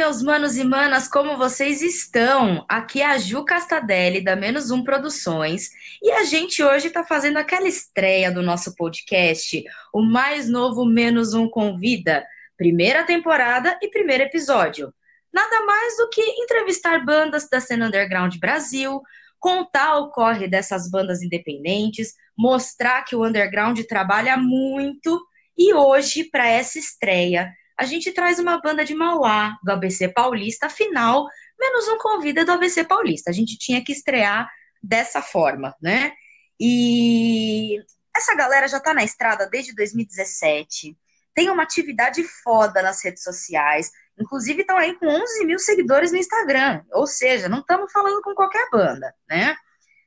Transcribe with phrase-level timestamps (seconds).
[0.00, 2.64] Meus manos e manas, como vocês estão?
[2.66, 5.68] Aqui é a Ju Castadelli, da Menos Um Produções,
[6.02, 11.34] e a gente hoje está fazendo aquela estreia do nosso podcast, o mais novo Menos
[11.34, 12.26] Um Convida,
[12.56, 14.90] primeira temporada e primeiro episódio.
[15.30, 19.02] Nada mais do que entrevistar bandas da cena underground Brasil,
[19.38, 25.22] contar o corre dessas bandas independentes, mostrar que o underground trabalha muito,
[25.58, 30.66] e hoje, para essa estreia, a gente traz uma banda de Mauá, do ABC Paulista,
[30.66, 31.26] afinal,
[31.58, 33.30] menos um convida do ABC Paulista.
[33.30, 34.46] A gente tinha que estrear
[34.82, 36.12] dessa forma, né?
[36.60, 37.82] E
[38.14, 40.94] essa galera já tá na estrada desde 2017,
[41.34, 46.18] tem uma atividade foda nas redes sociais, inclusive estão aí com 11 mil seguidores no
[46.18, 49.56] Instagram, ou seja, não estamos falando com qualquer banda, né?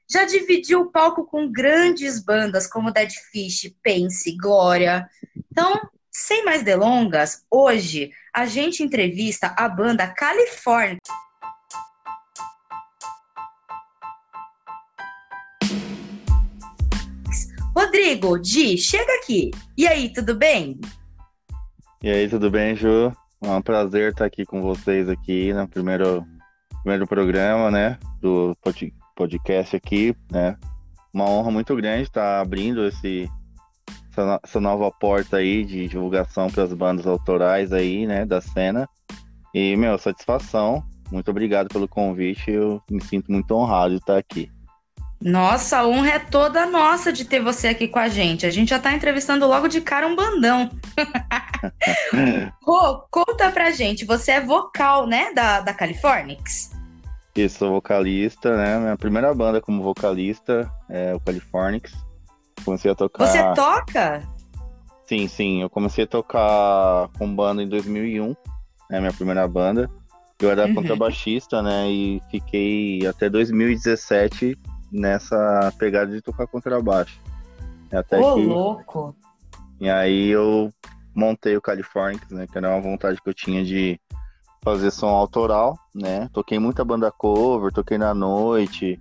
[0.07, 5.09] Já dividiu o palco com grandes bandas como Dead Fish, Pense, Glória.
[5.51, 10.99] Então, sem mais delongas, hoje a gente entrevista a banda California.
[17.75, 19.49] Rodrigo, Di, chega aqui.
[19.75, 20.79] E aí, tudo bem?
[22.03, 23.11] E aí, tudo bem, Ju?
[23.41, 26.23] É um prazer estar aqui com vocês aqui no primeiro,
[26.83, 28.55] primeiro programa, né, do
[29.15, 30.55] podcast aqui, né?
[31.11, 33.29] Uma honra muito grande estar abrindo esse
[34.13, 38.87] essa, essa nova porta aí de divulgação para as bandas autorais aí, né, da cena.
[39.53, 40.83] E, meu, satisfação.
[41.11, 42.51] Muito obrigado pelo convite.
[42.51, 44.49] Eu me sinto muito honrado de estar aqui.
[45.21, 48.45] Nossa, a honra é toda nossa de ter você aqui com a gente.
[48.45, 50.69] A gente já está entrevistando logo de cara um bandão.
[52.61, 56.71] Rô, conta pra gente, você é vocal, né, da, da Californix?
[57.35, 58.77] Isso, sou vocalista, né?
[58.79, 61.93] Minha primeira banda como vocalista é o Californix.
[62.63, 63.27] Comecei a tocar.
[63.27, 64.23] Você toca?
[65.05, 65.61] Sim, sim.
[65.61, 68.35] Eu comecei a tocar com banda em 2001,
[68.89, 68.99] né?
[68.99, 69.89] Minha primeira banda.
[70.39, 70.75] Eu era uhum.
[70.75, 71.89] contrabaixista, né?
[71.89, 74.57] E fiquei até 2017
[74.91, 77.19] nessa pegada de tocar contrabaixo.
[77.91, 78.45] Até Ô, que...
[78.45, 79.15] louco!
[79.79, 80.69] E aí eu
[81.13, 82.47] montei o Californics, né?
[82.47, 83.99] Que era uma vontade que eu tinha de
[84.63, 86.29] fazer som autoral, né?
[86.31, 88.97] Toquei muita banda cover, toquei na noite,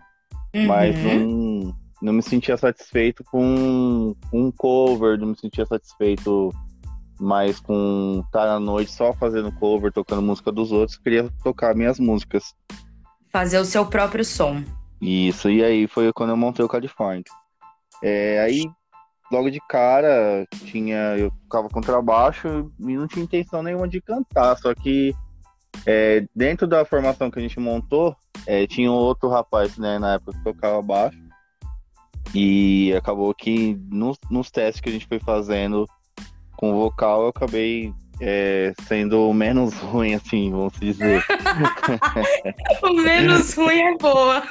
[0.54, 0.66] uhum.
[0.66, 6.50] mas não, não me sentia satisfeito com um cover, não me sentia satisfeito
[7.20, 12.00] mais com estar à noite só fazendo cover, tocando música dos outros, queria tocar minhas
[12.00, 12.54] músicas.
[13.30, 14.62] Fazer o seu próprio som.
[15.00, 17.22] Isso, e aí foi quando eu montei o California.
[18.02, 18.64] É, aí,
[19.30, 24.74] logo de cara, tinha, eu tocava contrabaixo e não tinha intenção nenhuma de cantar, só
[24.74, 25.14] que
[25.86, 30.32] é, dentro da formação que a gente montou, é, tinha outro rapaz, né, na época
[30.32, 31.31] que tocava baixo,
[32.34, 35.86] e acabou que nos, nos testes que a gente foi fazendo
[36.56, 41.24] com o vocal, eu acabei é, sendo o menos ruim, assim, vamos dizer.
[42.82, 44.42] o menos ruim é boa.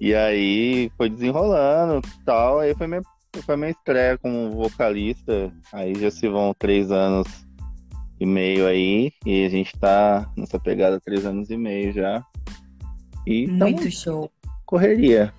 [0.00, 2.58] e aí foi desenrolando tal.
[2.58, 3.02] Aí foi minha,
[3.46, 5.52] foi minha estreia como vocalista.
[5.72, 7.28] Aí já se vão três anos
[8.18, 9.12] e meio aí.
[9.24, 12.22] E a gente tá nessa pegada três anos e meio já.
[13.26, 14.30] E Muito show.
[14.66, 15.32] Correria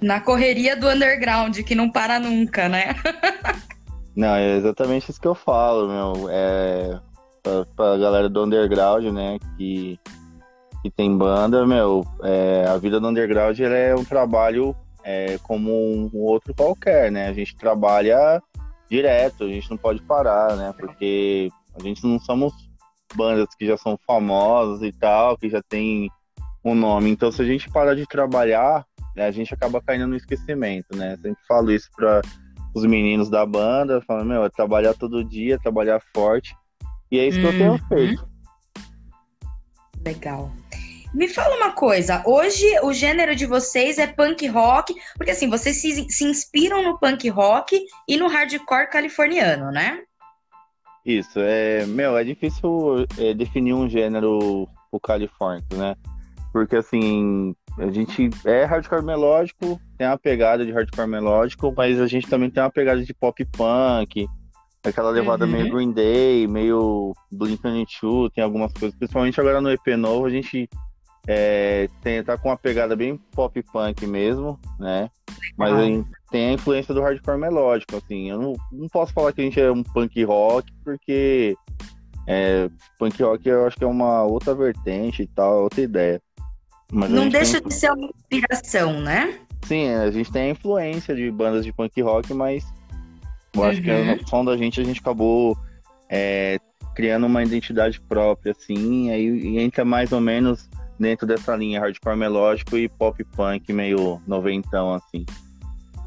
[0.00, 2.94] na correria do underground, que não para nunca, né?
[4.14, 6.28] não, é exatamente isso que eu falo, meu.
[6.30, 6.98] É
[7.48, 9.98] pra, pra galera do underground, né, que,
[10.82, 16.10] que tem banda, meu, é, a vida do underground é um trabalho é, como um
[16.12, 17.28] outro qualquer, né?
[17.28, 18.42] A gente trabalha
[18.90, 20.74] direto, a gente não pode parar, né?
[20.78, 22.52] Porque a gente não somos
[23.14, 26.10] bandas que já são famosas e tal, que já tem
[26.62, 27.10] um nome.
[27.10, 28.84] Então, se a gente parar de trabalhar,
[29.26, 31.16] a gente acaba caindo no esquecimento, né?
[31.16, 32.22] Sempre falo isso para
[32.74, 36.54] os meninos da banda, falando, meu, é trabalhar todo dia, trabalhar forte.
[37.10, 37.42] E é isso uhum.
[37.42, 37.88] que eu tenho uhum.
[37.88, 38.28] feito.
[40.04, 40.52] Legal.
[41.14, 45.80] Me fala uma coisa, hoje o gênero de vocês é punk rock, porque assim, vocês
[45.80, 50.02] se, se inspiram no punk rock e no hardcore californiano, né?
[51.04, 55.96] Isso, é, meu, é difícil é, definir um gênero pro Califórnia, né?
[56.52, 62.06] Porque assim, a gente é hardcore melódico, tem uma pegada de hardcore melódico, mas a
[62.06, 64.26] gente também tem uma pegada de pop punk,
[64.84, 65.52] aquela levada uhum.
[65.52, 70.68] meio Green Day, meio Blink-182, tem algumas coisas, principalmente agora no EP novo, a gente
[71.26, 75.10] é, tem, tá com uma pegada bem pop punk mesmo, né?
[75.56, 78.30] Mas a gente tem a influência do hardcore melódico, assim.
[78.30, 81.54] Eu não, não posso falar que a gente é um punk rock, porque
[82.26, 86.22] é, punk rock eu acho que é uma outra vertente e tal, outra ideia.
[86.92, 87.68] Mas não deixa tem...
[87.68, 89.38] de ser uma inspiração, né?
[89.66, 92.64] Sim, a gente tem a influência de bandas de punk rock, mas
[93.54, 93.84] eu acho uhum.
[93.84, 95.56] que no som da gente a gente acabou
[96.08, 96.58] é,
[96.94, 100.68] criando uma identidade própria, assim, aí entra mais ou menos
[100.98, 105.24] dentro dessa linha hardcore melódico e pop punk meio noventão, assim.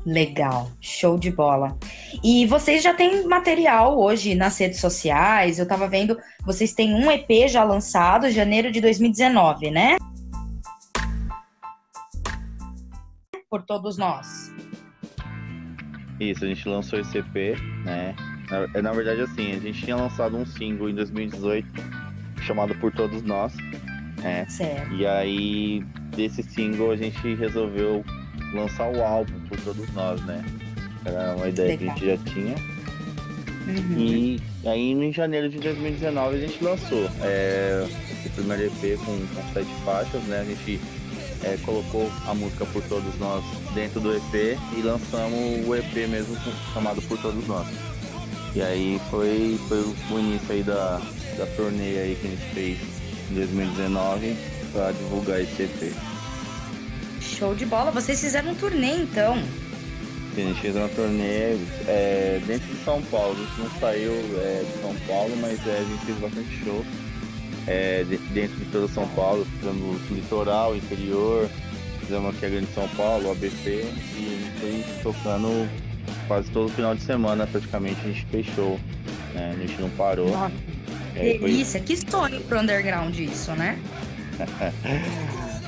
[0.06, 1.78] Legal, show de bola.
[2.24, 5.60] E vocês já têm material hoje nas redes sociais?
[5.60, 9.98] Eu tava vendo, vocês têm um EP já lançado, janeiro de 2019, né?
[13.51, 14.51] Por todos nós.
[16.19, 18.15] Isso, a gente lançou esse EP, né?
[18.50, 21.68] Na, na verdade, assim, a gente tinha lançado um single em 2018
[22.42, 23.53] chamado Por Todos Nós.
[24.21, 24.45] Né?
[24.48, 24.94] Certo.
[24.94, 25.83] E aí,
[26.15, 28.06] desse single, a gente resolveu
[28.53, 30.44] lançar o álbum por todos nós, né?
[31.06, 31.95] Era uma ideia Legal.
[31.95, 32.56] que a gente já tinha.
[33.68, 34.00] Uhum.
[34.00, 37.88] E aí em janeiro de 2019 a gente lançou é,
[38.25, 40.42] o primeiro EP com, com sete faixas, né?
[40.42, 40.80] A gente
[41.44, 43.44] é, colocou a música Por Todos Nós
[43.74, 46.38] dentro do EP e lançamos o EP mesmo
[46.74, 47.68] chamado Por Todos Nós.
[48.54, 51.02] E aí foi, foi o início aí da,
[51.38, 52.80] da turnê aí que a gente fez
[53.32, 54.36] em 2019
[54.74, 55.94] para divulgar esse EP.
[57.22, 57.92] Show de bola.
[57.92, 59.42] Vocês fizeram um turnê então?
[60.36, 61.58] Sim, a gente fez uma turnê
[61.88, 63.36] é, dentro de São Paulo.
[63.36, 66.86] A gente não saiu é, de São Paulo, mas é, a gente fez bastante show
[67.68, 68.04] é,
[68.34, 71.50] dentro de toda São Paulo, fizemos litoral, interior,
[72.00, 73.86] fizemos aqui a Grande São Paulo, ABC,
[74.18, 75.69] e foi tocando
[76.28, 78.80] quase todo final de semana praticamente a gente fez show.
[79.34, 79.56] Né?
[79.56, 80.30] A gente não parou.
[80.30, 80.56] Nossa,
[81.16, 81.88] é, delícia, foi...
[81.96, 83.80] que sonho pro underground isso, né?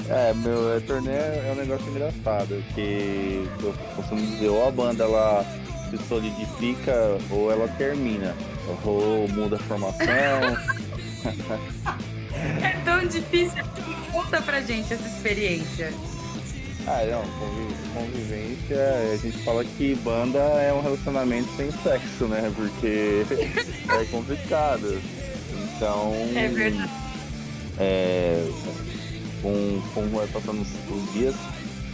[0.09, 5.05] É, meu, é, turnê é um negócio engraçado, que eu costumo dizer, ou a banda
[5.05, 5.45] ela
[5.89, 8.35] se solidifica ou ela termina.
[8.85, 10.03] Ou muda a formação.
[12.63, 13.63] é tão difícil.
[14.11, 15.93] Conta pra gente essa experiência.
[16.85, 17.23] Ah, não,
[17.93, 18.77] convivência,
[19.13, 22.51] a gente fala que banda é um relacionamento sem sexo, né?
[22.55, 23.25] Porque
[23.89, 25.01] é complicado.
[25.75, 26.13] Então.
[26.35, 26.91] É verdade.
[27.79, 28.45] É,
[29.41, 31.35] com, com vai passando os, dias,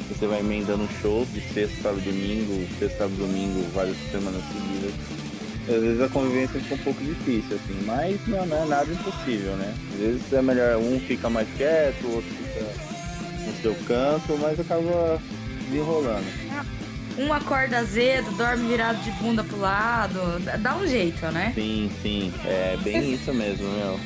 [0.09, 5.28] você vai emendando show de sexta, sábado, domingo, sexta, sábado, domingo, várias semanas seguidas.
[5.69, 9.55] Às vezes a convivência fica um pouco difícil, assim, mas não, não é nada impossível,
[9.55, 9.71] né?
[9.93, 12.65] Às vezes é melhor um fica mais quieto, o outro fica
[13.45, 15.21] no seu canto, mas acaba
[15.69, 16.25] desenrolando.
[17.19, 20.19] Um acorda azedo, dorme virado de bunda pro lado,
[20.59, 21.51] dá um jeito, né?
[21.53, 23.99] Sim, sim, é bem isso mesmo, meu.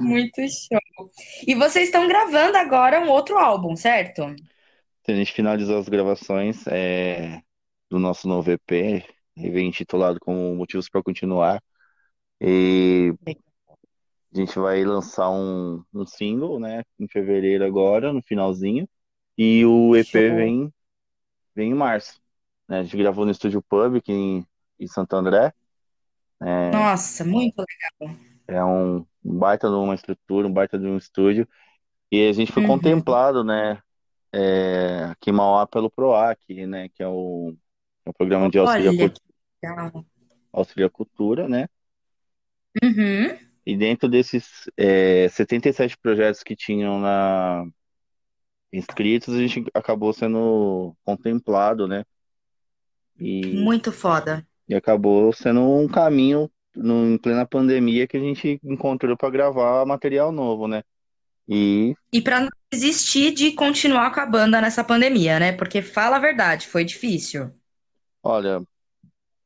[0.00, 1.10] Muito show.
[1.46, 4.34] E vocês estão gravando agora um outro álbum, certo?
[5.10, 7.42] A gente finalizou as gravações é,
[7.90, 9.04] do nosso novo EP,
[9.36, 11.60] vem intitulado como Motivos para Continuar.
[12.40, 18.88] E a gente vai lançar um, um single, né, em fevereiro agora, no finalzinho.
[19.36, 20.72] E o EP vem,
[21.56, 22.20] vem em março.
[22.68, 22.78] Né?
[22.78, 24.46] A gente gravou no Estúdio Pub aqui em,
[24.78, 25.52] em Santo André.
[26.40, 28.16] É, Nossa, muito legal.
[28.46, 31.48] É um, um baita de uma estrutura, um baita de um estúdio.
[32.12, 32.68] E a gente foi uhum.
[32.68, 33.82] contemplado, né,
[34.32, 37.54] é, aqui em Mauá pelo PROAC, né, que é o,
[38.04, 39.12] é o programa de auxílio,
[40.52, 41.68] auxílio cultura, né?
[42.82, 43.36] Uhum.
[43.66, 47.66] E dentro desses é, 77 projetos que tinham na
[48.72, 52.04] inscritos, a gente acabou sendo contemplado, né?
[53.18, 54.46] E, Muito foda.
[54.68, 59.84] E acabou sendo um caminho no, em plena pandemia que a gente encontrou para gravar
[59.84, 60.82] material novo, né?
[61.50, 65.52] E, e para não desistir de continuar com a banda nessa pandemia, né?
[65.52, 67.50] Porque fala a verdade, foi difícil.
[68.22, 68.62] Olha,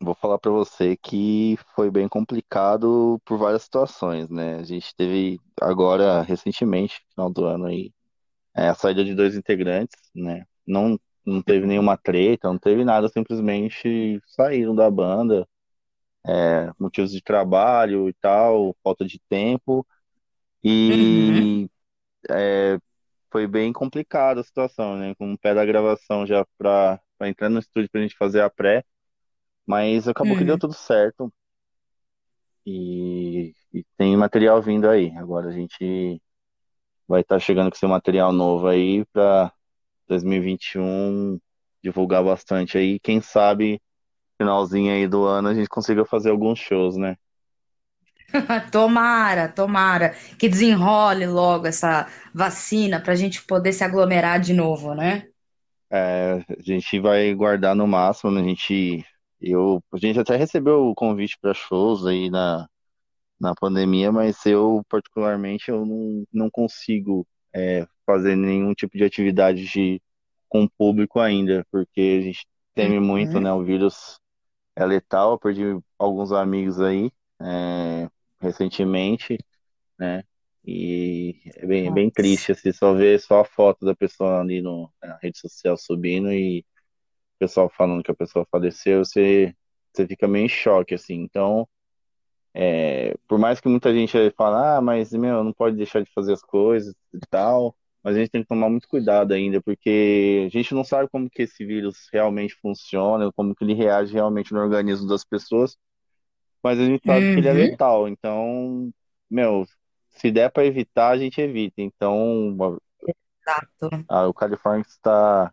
[0.01, 4.57] vou falar para você que foi bem complicado por várias situações, né?
[4.57, 7.91] A gente teve agora, recentemente, final do ano aí,
[8.55, 10.45] é, a saída de dois integrantes, né?
[10.67, 15.49] Não, não teve nenhuma treta, não teve nada, simplesmente saíram da banda
[16.27, 19.87] é, motivos de trabalho e tal, falta de tempo.
[20.63, 21.69] E uhum.
[22.31, 22.79] É,
[23.31, 25.15] foi bem complicada a situação, né?
[25.17, 28.51] Com o pé da gravação já para entrar no estúdio para a gente fazer a
[28.51, 28.85] pré.
[29.67, 30.39] Mas acabou uhum.
[30.39, 31.33] que deu tudo certo.
[32.67, 35.11] E, e, tem material vindo aí.
[35.17, 36.21] Agora a gente
[37.09, 39.53] vai estar tá chegando com seu material novo aí para
[40.09, 41.41] 2021
[41.83, 42.99] divulgar bastante aí.
[43.01, 43.83] Quem sabe
[44.39, 47.17] finalzinho aí do ano a gente consiga fazer alguns shows, né?
[48.71, 54.95] tomara, tomara que desenrole logo essa vacina para a gente poder se aglomerar de novo,
[54.95, 55.29] né?
[55.91, 58.41] É, a gente vai guardar no máximo, né?
[58.41, 59.05] a gente,
[59.41, 62.67] eu, a gente até recebeu o convite para shows aí na,
[63.39, 69.67] na pandemia, mas eu particularmente eu não, não consigo é, fazer nenhum tipo de atividade
[69.67, 70.03] de,
[70.49, 73.05] com o público ainda, porque a gente teme uhum.
[73.05, 73.53] muito, né?
[73.53, 74.19] O vírus
[74.75, 75.33] é letal.
[75.33, 75.63] Eu perdi
[75.99, 77.11] alguns amigos aí
[77.41, 78.09] é,
[78.45, 79.39] recentemente,
[79.99, 80.25] né?
[80.67, 84.91] E é bem, bem triste, assim, só ver só a foto da pessoa ali no,
[85.03, 86.61] na rede social subindo e
[87.37, 89.55] o pessoal falando que a pessoa faleceu, você,
[89.93, 91.15] você fica meio em choque, assim.
[91.23, 91.69] Então,
[92.55, 96.33] é, por mais que muita gente fale, ah, mas, meu, não pode deixar de fazer
[96.33, 100.51] as coisas e tal, mas a gente tem que tomar muito cuidado ainda, porque a
[100.51, 104.61] gente não sabe como que esse vírus realmente funciona, como que ele reage realmente no
[104.61, 105.77] organismo das pessoas,
[106.65, 108.93] mas a gente sabe que ele é Uhum, letal, então,
[109.31, 109.67] meu,
[110.11, 111.83] se der para evitar, a gente evita.
[111.83, 112.57] Então,
[113.41, 113.91] exato.
[114.09, 115.53] a, o Califórnia está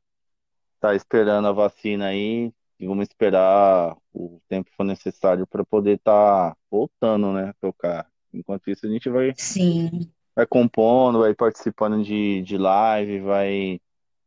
[0.80, 6.58] tá esperando a vacina aí e vamos esperar o tempo for necessário para poder estar
[6.72, 8.10] voltando, né, a tocar.
[8.34, 10.14] Enquanto isso, a gente vai, Sim.
[10.36, 13.82] vai compondo, vai participando de, de live, vai,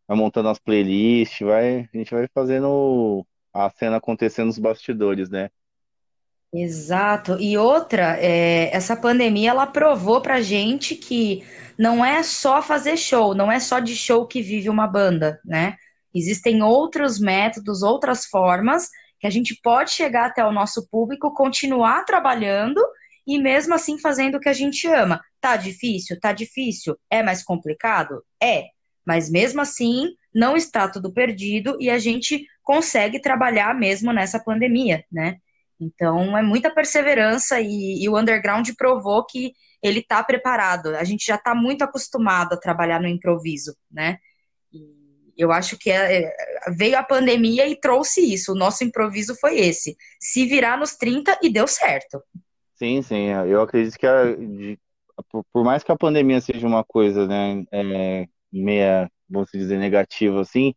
[0.08, 5.50] vai montando as playlists, vai, a gente vai fazendo a cena acontecer nos bastidores, né?
[6.54, 7.36] Exato.
[7.40, 11.44] E outra, é, essa pandemia ela provou pra gente que
[11.76, 15.76] não é só fazer show, não é só de show que vive uma banda, né?
[16.14, 22.04] Existem outros métodos, outras formas que a gente pode chegar até o nosso público, continuar
[22.04, 22.80] trabalhando
[23.26, 25.20] e mesmo assim fazendo o que a gente ama.
[25.40, 26.20] Tá difícil?
[26.20, 26.96] Tá difícil.
[27.10, 28.22] É mais complicado?
[28.40, 28.66] É.
[29.04, 35.04] Mas mesmo assim, não está tudo perdido e a gente consegue trabalhar mesmo nessa pandemia,
[35.10, 35.38] né?
[35.80, 39.52] Então, é muita perseverança e, e o underground provou que
[39.82, 40.88] ele está preparado.
[40.96, 44.18] A gente já está muito acostumado a trabalhar no improviso, né?
[44.72, 44.94] E
[45.36, 46.32] eu acho que é, é,
[46.76, 48.52] veio a pandemia e trouxe isso.
[48.52, 49.96] O nosso improviso foi esse.
[50.20, 52.22] Se virar nos 30 e deu certo.
[52.74, 54.78] Sim, sim, eu acredito que a, de-
[55.30, 60.40] por, por mais que a pandemia seja uma coisa, né, é, meia, vamos dizer, negativa,
[60.40, 60.74] assim,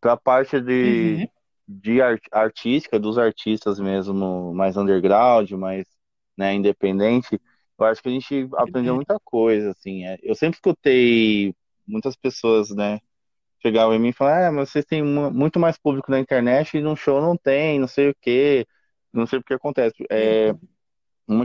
[0.00, 1.28] para a parte de, Uhum,
[1.68, 5.86] de art, artística, dos artistas mesmo, mais underground, mais,
[6.36, 7.40] né, independente,
[7.78, 11.54] eu acho que a gente aprendeu muita coisa, assim, é, eu sempre escutei
[11.86, 13.00] muitas pessoas, né,
[13.62, 16.76] chegavam em mim e falavam, ah, mas vocês têm mu- muito mais público na internet
[16.78, 18.66] e no show não tem, não sei o quê,
[19.12, 19.96] não sei o que acontece.
[20.10, 20.54] É,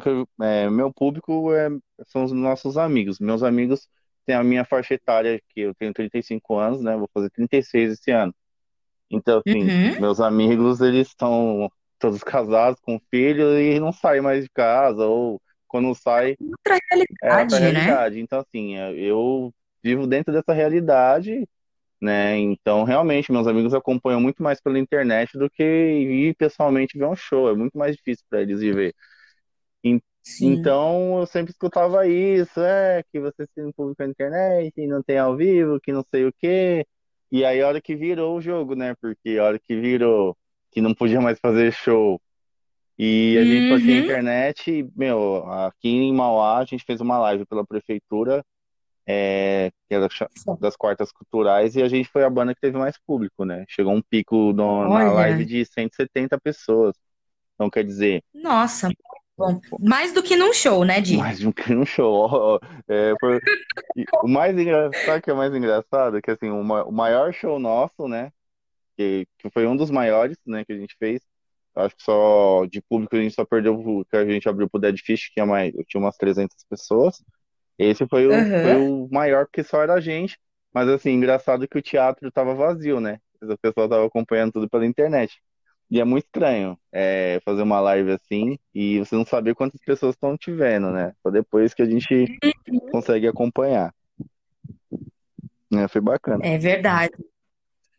[0.02, 0.10] que
[0.44, 1.70] é, meu público é,
[2.08, 3.20] são os nossos amigos.
[3.20, 3.88] Meus amigos
[4.26, 6.96] têm a minha faixa etária, que eu tenho 35 anos, né?
[6.98, 8.34] Vou fazer 36 esse ano.
[9.10, 9.96] Então, assim, uhum.
[9.98, 15.42] meus amigos, eles estão todos casados com filhos e não saem mais de casa, ou
[15.68, 16.78] quando sai, Outra
[17.22, 17.98] é outra realidade, né?
[18.00, 18.20] realidade.
[18.20, 21.48] Então, assim, é, eu vivo dentro dessa realidade,
[22.02, 22.38] né?
[22.40, 27.16] Então, realmente, meus amigos acompanham muito mais pela internet do que ir pessoalmente ver um
[27.18, 27.50] show.
[27.50, 28.96] É muito mais difícil para eles viver.
[29.84, 30.72] En- Sim.
[30.72, 35.02] Então eu sempre escutava isso, é, que você tem um público na internet e não
[35.04, 36.86] tem ao vivo, que não sei o quê.
[37.32, 38.96] E aí a hora que virou o jogo, né?
[39.02, 40.38] Porque a hora que virou
[40.72, 42.22] que não podia mais fazer show
[42.98, 44.04] e a gente tinha Uhum.
[44.04, 48.44] internet, meu, aqui em Mauá a gente fez uma live pela prefeitura,
[49.08, 50.08] é, que era
[50.60, 53.66] das quartas culturais, e a gente foi a banda que teve mais público, né?
[53.70, 56.96] Chegou um pico no- na live de 170 pessoas.
[57.56, 58.90] Então, quer dizer, nossa,
[59.38, 59.62] bom.
[59.80, 61.18] Mais do que num show, né, Di?
[61.18, 62.60] Mais um que um show.
[62.88, 63.40] É, foi-
[64.24, 66.22] o mais engraçado, sabe o que é mais engraçado?
[66.22, 68.32] Que assim, o, ma- o maior show nosso, né?
[68.98, 71.22] Que, que foi um dos maiores, né, que a gente fez.
[71.76, 74.98] Acho que só de público a gente só perdeu que a gente abriu pro Dead
[75.00, 77.24] Fish, que tinha mais, tinha umas 300 pessoas.
[77.78, 78.78] Esse foi o, foi Aham.
[78.78, 80.40] o maior, porque só era a gente.
[80.74, 83.20] Mas assim, engraçado que o teatro tava vazio, né?
[83.42, 85.42] O pessoal tava acompanhando tudo pela internet.
[85.90, 90.16] E é muito estranho é, fazer uma live assim e você não saber quantas pessoas
[90.16, 91.14] estão te vendo, né?
[91.24, 92.38] Só depois que a gente
[92.92, 93.94] consegue acompanhar.
[95.74, 96.46] É, foi bacana.
[96.46, 97.14] É verdade.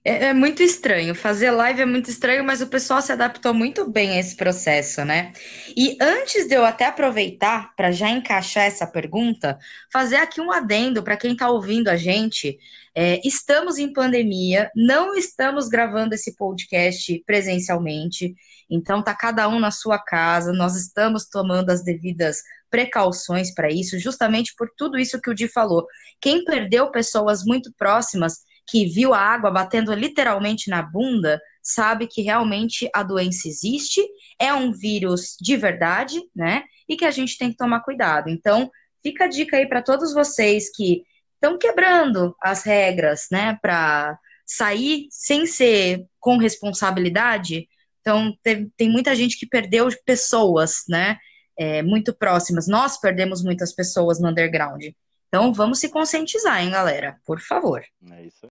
[0.04, 1.14] É, é muito estranho.
[1.14, 5.04] Fazer live é muito estranho, mas o pessoal se adaptou muito bem a esse processo,
[5.04, 5.32] né?
[5.76, 9.58] E antes de eu até aproveitar para já encaixar essa pergunta,
[9.92, 12.58] fazer aqui um adendo para quem está ouvindo a gente.
[12.94, 18.34] É, estamos em pandemia, não estamos gravando esse podcast presencialmente,
[18.70, 20.52] então tá cada um na sua casa.
[20.52, 25.48] Nós estamos tomando as devidas precauções para isso, justamente por tudo isso que o Di
[25.48, 25.86] falou.
[26.20, 32.22] Quem perdeu pessoas muito próximas que viu a água batendo literalmente na bunda, sabe que
[32.22, 34.06] realmente a doença existe,
[34.38, 36.62] é um vírus de verdade, né?
[36.88, 38.28] E que a gente tem que tomar cuidado.
[38.28, 38.70] Então,
[39.02, 41.02] fica a dica aí para todos vocês que
[41.34, 47.68] estão quebrando as regras, né, para sair sem ser com responsabilidade.
[48.00, 51.16] Então, tem, tem muita gente que perdeu pessoas, né,
[51.58, 52.66] é, muito próximas.
[52.66, 54.84] Nós perdemos muitas pessoas no underground.
[55.28, 57.20] Então, vamos se conscientizar, hein, galera?
[57.26, 57.84] Por favor.
[58.10, 58.48] É isso.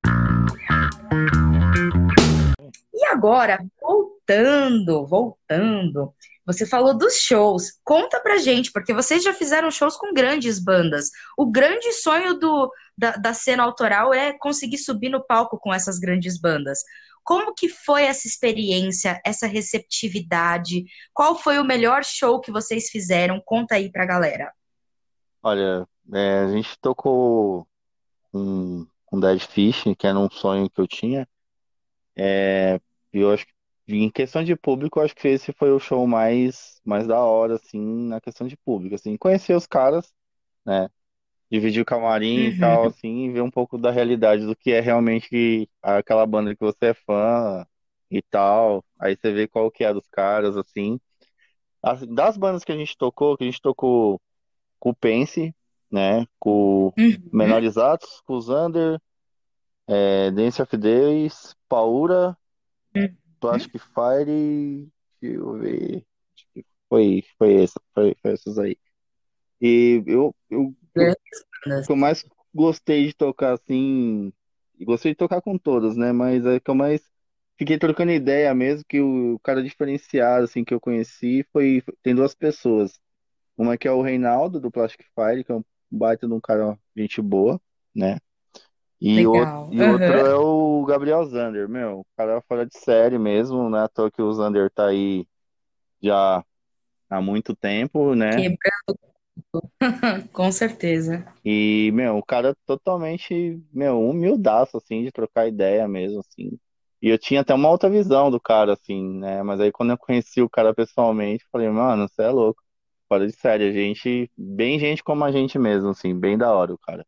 [2.94, 6.14] E agora, voltando, voltando,
[6.46, 7.80] você falou dos shows.
[7.84, 11.10] Conta pra gente, porque vocês já fizeram shows com grandes bandas.
[11.36, 15.98] O grande sonho do, da, da cena autoral é conseguir subir no palco com essas
[15.98, 16.80] grandes bandas.
[17.24, 20.86] Como que foi essa experiência, essa receptividade?
[21.14, 23.42] Qual foi o melhor show que vocês fizeram?
[23.44, 24.54] Conta aí pra galera.
[25.42, 27.68] Olha, é, a gente tocou
[28.34, 31.28] um, um Dead Fish, que era um sonho que eu tinha.
[32.18, 32.80] É,
[33.14, 33.54] eu acho que
[33.90, 37.56] em questão de público, eu acho que esse foi o show mais, mais da hora,
[37.56, 40.14] assim, na questão de público, assim, conhecer os caras,
[40.66, 40.90] né,
[41.52, 42.88] dividir o camarim e tal, Uhum.
[42.88, 46.88] assim, e ver um pouco da realidade do que é realmente aquela banda que você
[46.88, 47.66] é fã
[48.12, 51.00] e tal, aí você vê qual que é dos caras, assim.
[51.82, 54.22] As- das bandas que a gente tocou, que a gente tocou
[54.80, 55.56] com o Pense,
[55.92, 57.20] né, com o Uhum.
[57.32, 59.00] Menorizados, com o Xander,
[59.88, 62.38] é, Dance of Days, Paura,
[62.96, 63.18] Uhum.
[63.40, 64.90] Plastic Fire,
[65.22, 66.06] deixa eu ver,
[66.90, 68.78] foi, foi essa, foi, foi essas aí.
[69.62, 74.34] E eu, eu, eu- o que eu mais gostei de tocar, assim,
[74.82, 77.02] gostei de tocar com todas, né, mas é que eu mais
[77.58, 82.36] fiquei trocando ideia mesmo, que o cara diferenciado, assim, que eu conheci foi, tem duas
[82.36, 83.00] pessoas.
[83.58, 86.78] Uma que é o Reinaldo, do Plastic Fire, que é um baita de um cara,
[86.96, 87.60] gente boa,
[87.96, 88.18] né?
[89.02, 90.26] E o, e outro Aham.
[90.26, 93.84] é o Gabriel Zander, meu, o cara é fora de série mesmo, né?
[93.84, 95.28] À toa que o Zander tá aí
[96.02, 96.44] já
[97.10, 98.42] há muito tempo, né?
[98.42, 98.88] Quebrando,
[100.34, 101.26] com certeza.
[101.44, 106.60] E, meu, o cara é totalmente, meu, humildaço, assim, de trocar ideia mesmo, assim.
[107.02, 109.42] E eu tinha até uma outra visão do cara, assim, né?
[109.44, 112.62] Mas aí quando eu conheci o cara pessoalmente, falei, mano, você é louco.
[113.08, 116.74] Fora de série, a gente, bem gente como a gente mesmo, assim, bem da hora
[116.74, 117.06] o cara.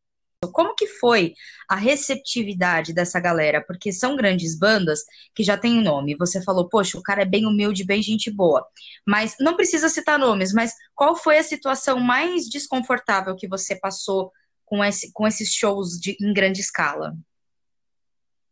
[0.53, 1.33] Como que foi
[1.69, 3.61] a receptividade dessa galera?
[3.61, 5.03] Porque são grandes bandas
[5.35, 6.15] que já têm nome.
[6.15, 8.65] Você falou, poxa, o cara é bem humilde, bem gente boa.
[9.05, 14.31] Mas não precisa citar nomes, mas qual foi a situação mais desconfortável que você passou
[14.65, 17.13] com esse, com esses shows de, em grande escala?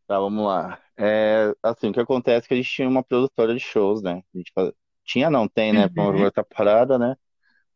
[0.06, 0.80] Tá, vamos lá.
[0.98, 4.24] É, assim, o que acontece é que a gente tinha uma produtora de shows, né?
[4.34, 4.74] A gente faz-
[5.06, 5.88] Tinha, não tem, né?
[5.88, 6.10] Por Uhum.
[6.10, 7.16] agora tá parada, né?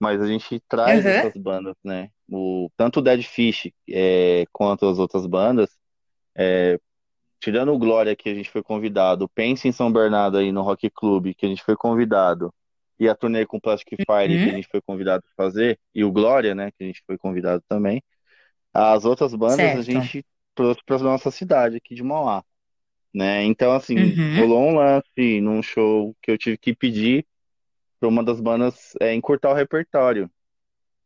[0.01, 1.11] Mas a gente traz Uhum.
[1.11, 2.09] essas bandas, né?
[2.29, 5.69] O, tanto o Dead Fish é, quanto as outras bandas,
[7.39, 10.89] tirando o Glória, que a gente foi convidado, Pense em São Bernardo aí no Rock
[10.91, 12.53] Club, que a gente foi convidado,
[12.99, 14.55] e a turnê com Plastic Fire, que a Uhum.
[14.57, 16.71] gente foi convidado a fazer, e o Glória, né?
[16.71, 18.03] Que a gente foi convidado também.
[18.73, 19.91] As outras bandas a Certo.
[19.93, 22.43] gente trouxe para nossa cidade aqui de Mauá.
[23.13, 23.43] né?
[23.43, 24.35] Então, assim, Uhum.
[24.37, 27.25] rolou um lance num show que eu tive que pedir
[28.01, 30.29] para uma das bandas é, encurtar o repertório.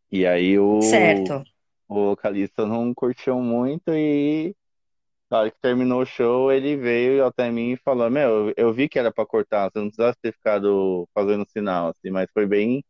[0.10, 1.44] E aí o, Certo.
[1.90, 4.56] o vocalista não curtiu muito e
[5.30, 8.88] na hora que terminou o show, ele veio até mim e falou, meu, eu, vi
[8.88, 12.84] que era para cortar, você não precisava ter ficado fazendo sinal, assim, mas foi bem...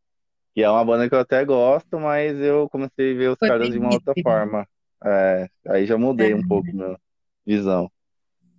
[0.56, 3.50] E é uma banda que eu até gosto, mas eu comecei a ver os Foi
[3.50, 4.66] caras de uma outra forma.
[5.04, 6.98] É, aí já mudei um pouco minha
[7.46, 7.92] visão.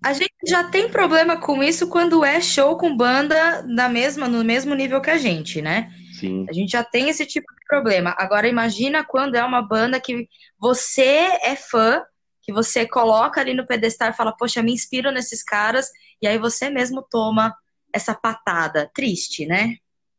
[0.02, 4.44] A gente já tem problema com isso quando é show com banda na mesma, no
[4.44, 5.90] mesmo nível que a gente, né?
[6.18, 6.46] Sim.
[6.48, 8.14] A gente já tem esse tipo de problema.
[8.16, 10.28] Agora imagina quando é uma banda que
[10.58, 12.02] você é fã,
[12.42, 15.90] que você coloca ali no pedestal e fala, poxa, me inspiro nesses caras,
[16.22, 17.54] e aí você mesmo toma
[17.92, 18.88] essa patada.
[18.94, 19.74] Triste, né?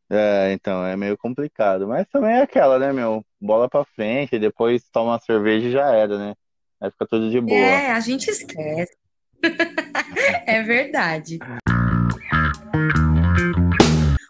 [0.10, 1.88] É, então, é meio complicado.
[1.88, 3.26] Mas também é aquela, né, meu?
[3.40, 6.36] Bola pra frente, depois toma uma cerveja e já era, né?
[6.82, 7.56] Aí fica tudo de boa.
[7.56, 8.96] É, a gente esquece.
[10.46, 11.40] É verdade.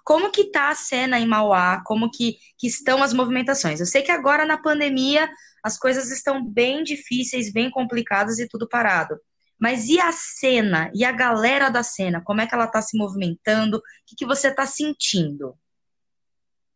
[0.04, 1.82] Como que tá a cena em Mauá?
[1.86, 3.80] Como que, que estão as movimentações?
[3.80, 5.30] Eu sei que agora na pandemia
[5.64, 9.20] as coisas estão bem difíceis, bem complicadas e tudo parado.
[9.60, 10.92] Mas e a cena?
[10.94, 12.22] E a galera da cena?
[12.24, 13.78] Como é que ela tá se movimentando?
[13.78, 15.56] O que que você tá sentindo?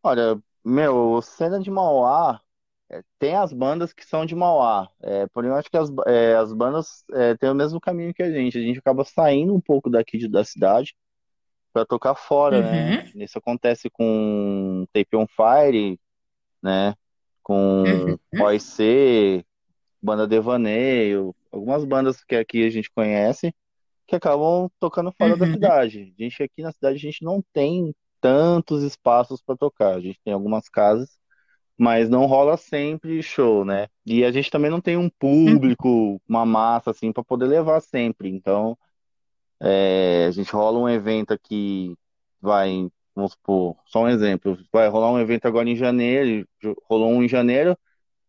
[0.02, 2.40] Olha, meu, cena de Mauá,
[3.18, 4.88] tem as bandas que são de Mauá.
[5.02, 8.22] É, porém, eu acho que as, é, as bandas é, têm o mesmo caminho que
[8.22, 8.58] a gente.
[8.58, 10.94] A gente acaba saindo um pouco daqui de- da cidade
[11.72, 12.94] pra tocar fora, né?
[12.94, 15.98] Uhum, Isso acontece com Tape on Fire,
[16.62, 16.94] né?
[17.42, 19.44] Com uhum, OIC,
[20.02, 23.54] Banda Devaneio, algumas bandas que aqui a gente conhece
[24.06, 26.14] que acabam tocando fora da uhum, cidade.
[26.18, 29.94] A gente aqui na cidade a gente não tem tantos espaços para tocar.
[29.96, 31.18] A gente tem algumas casas,
[31.82, 33.88] mas não rola sempre show, né?
[34.06, 38.28] E a gente também não tem um público, uma massa assim para poder levar sempre.
[38.28, 38.78] Então,
[39.60, 41.96] é, a gente rola um evento aqui,
[42.40, 46.46] vai, vamos supor, só um exemplo, vai rolar um evento agora em janeiro,
[46.88, 47.76] rolou um em janeiro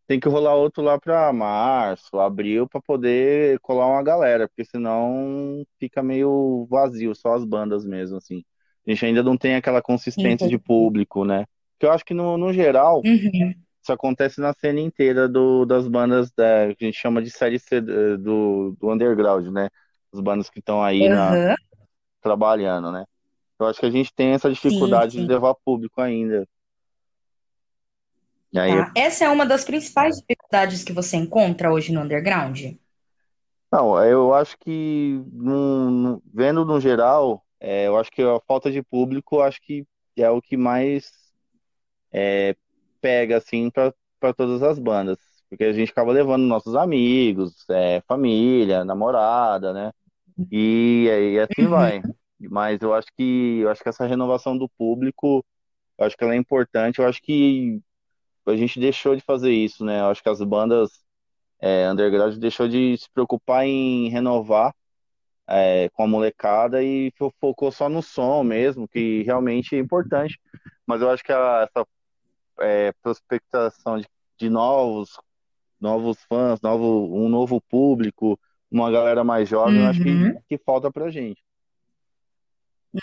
[0.08, 5.64] tem que rolar outro lá para março, abril, para poder colar uma galera, porque senão
[5.80, 8.44] fica meio vazio, só as bandas mesmo, assim.
[8.86, 11.46] A gente ainda não tem aquela consistência de público, né?
[11.84, 13.66] Que eu acho que no, no geral, Uhum.
[13.84, 17.60] isso acontece na cena inteira do, das bandas da, que a gente chama de série
[17.60, 19.70] C eh, do, do underground, né?
[20.14, 21.56] As bandas que estão aí na, Aham.
[22.22, 23.06] trabalhando, né?
[23.60, 25.30] Eu acho que a gente tem essa Sim, dificuldade de sim.
[25.32, 26.48] levar público ainda.
[28.56, 28.92] Aí, Tá.
[28.96, 32.74] Essa é uma das principais dificuldades que você encontra hoje no underground?
[33.72, 38.84] não, eu acho que num- vendo no geral, é, eu acho que a falta de
[38.84, 39.86] público, eu acho que
[40.18, 41.12] é o que mais
[43.02, 43.94] pega assim para
[44.36, 45.18] todas as bandas,
[45.50, 49.92] porque a gente acaba levando nossos amigos, é, família, namorada, né?
[50.52, 52.00] E, e assim vai.
[52.00, 52.50] Uhum.
[52.52, 55.46] Mas eu acho que eu acho que essa renovação do público,
[56.00, 57.00] eu acho que ela é importante.
[57.00, 57.82] Eu acho que
[58.48, 60.02] a gente deixou de fazer isso, né?
[60.02, 60.92] Eu acho que as bandas
[61.62, 64.74] é, underground deixou de se preocupar em renovar
[65.48, 70.40] é, com a molecada e fo- focou só no som mesmo, que realmente é importante.
[70.86, 71.86] Mas eu acho que a- essa
[72.60, 75.20] é, prospectação de, de novos,
[75.80, 78.40] novos fãs, novo, um novo público,
[78.72, 80.38] uma galera mais jovem, eu acho que, Uhum.
[80.50, 81.44] que falta pra gente.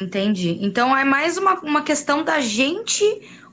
[0.01, 0.59] Entendi.
[0.61, 3.05] Então é mais uma, uma questão da gente,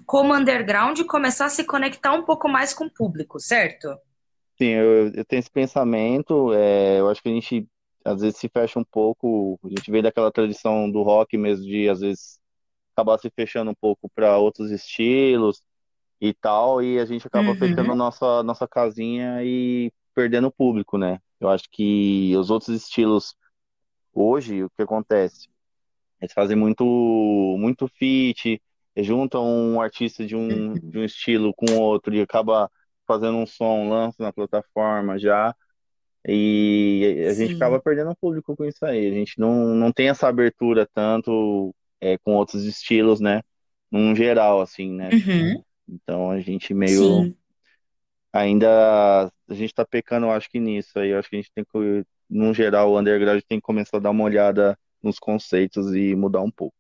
[0.06, 3.88] como underground, começar a se conectar um pouco mais com o público, certo?
[4.58, 7.68] Sim, eu, eu tenho esse pensamento, é, eu acho que a gente
[8.04, 11.88] às vezes se fecha um pouco, a gente veio daquela tradição do rock mesmo, de
[11.90, 12.40] às vezes
[12.96, 15.62] acabar se fechando um pouco para outros estilos
[16.22, 17.96] e tal, e a gente acaba fechando Uhum.
[17.96, 21.20] nossa, nossa casinha e perdendo o público, né?
[21.40, 23.36] Eu acho que os outros estilos
[24.14, 25.50] hoje, o que acontece?
[26.22, 26.84] Eles fazem muito,
[27.60, 28.62] muito feat,
[28.98, 32.72] juntam um artista de um, de um estilo com outro e acaba
[33.08, 35.56] fazendo um som, lança na plataforma já.
[36.28, 37.84] E a gente acaba Sim.
[37.84, 39.08] perdendo o público com isso aí.
[39.10, 43.42] A gente não, não tem essa abertura tanto é, com outros estilos, né?
[43.92, 45.14] Num geral, assim, né?
[45.14, 45.64] Uhum.
[45.88, 47.36] Então a gente meio Sim.
[48.34, 51.10] ainda a gente tá pecando, acho que nisso aí.
[51.10, 54.02] Eu acho que a gente tem que, num geral, o underground tem que começar a
[54.02, 56.76] dar uma olhada nos conceitos e mudar um pouco.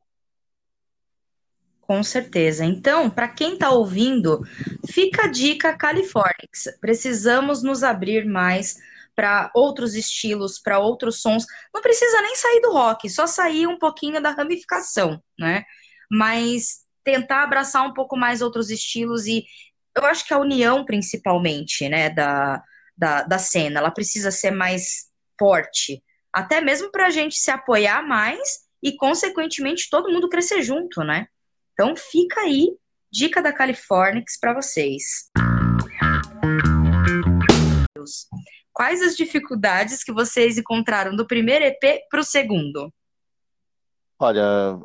[1.82, 2.66] Com certeza.
[2.66, 4.42] Então, para quem está ouvindo,
[4.90, 6.66] fica a dica Californix.
[6.82, 8.76] Precisamos nos abrir mais
[9.16, 11.46] para outros estilos, para outros sons.
[11.74, 15.64] Não precisa nem sair do rock, só sair um pouquinho da ramificação, né?
[16.12, 19.46] Mas tentar abraçar um pouco mais outros estilos e
[19.96, 22.62] eu acho que a união, principalmente, né, da,
[22.98, 25.06] da, da cena, ela precisa ser mais
[25.40, 26.04] forte.
[26.34, 31.28] Até mesmo para a gente se apoiar mais e, consequentemente, todo mundo crescer junto, né?
[31.72, 32.72] Então fica aí,
[33.10, 35.32] dica da Californix para vocês.
[38.74, 42.94] Quais as dificuldades que vocês encontraram do primeiro EP para o segundo?
[44.20, 44.42] Olha,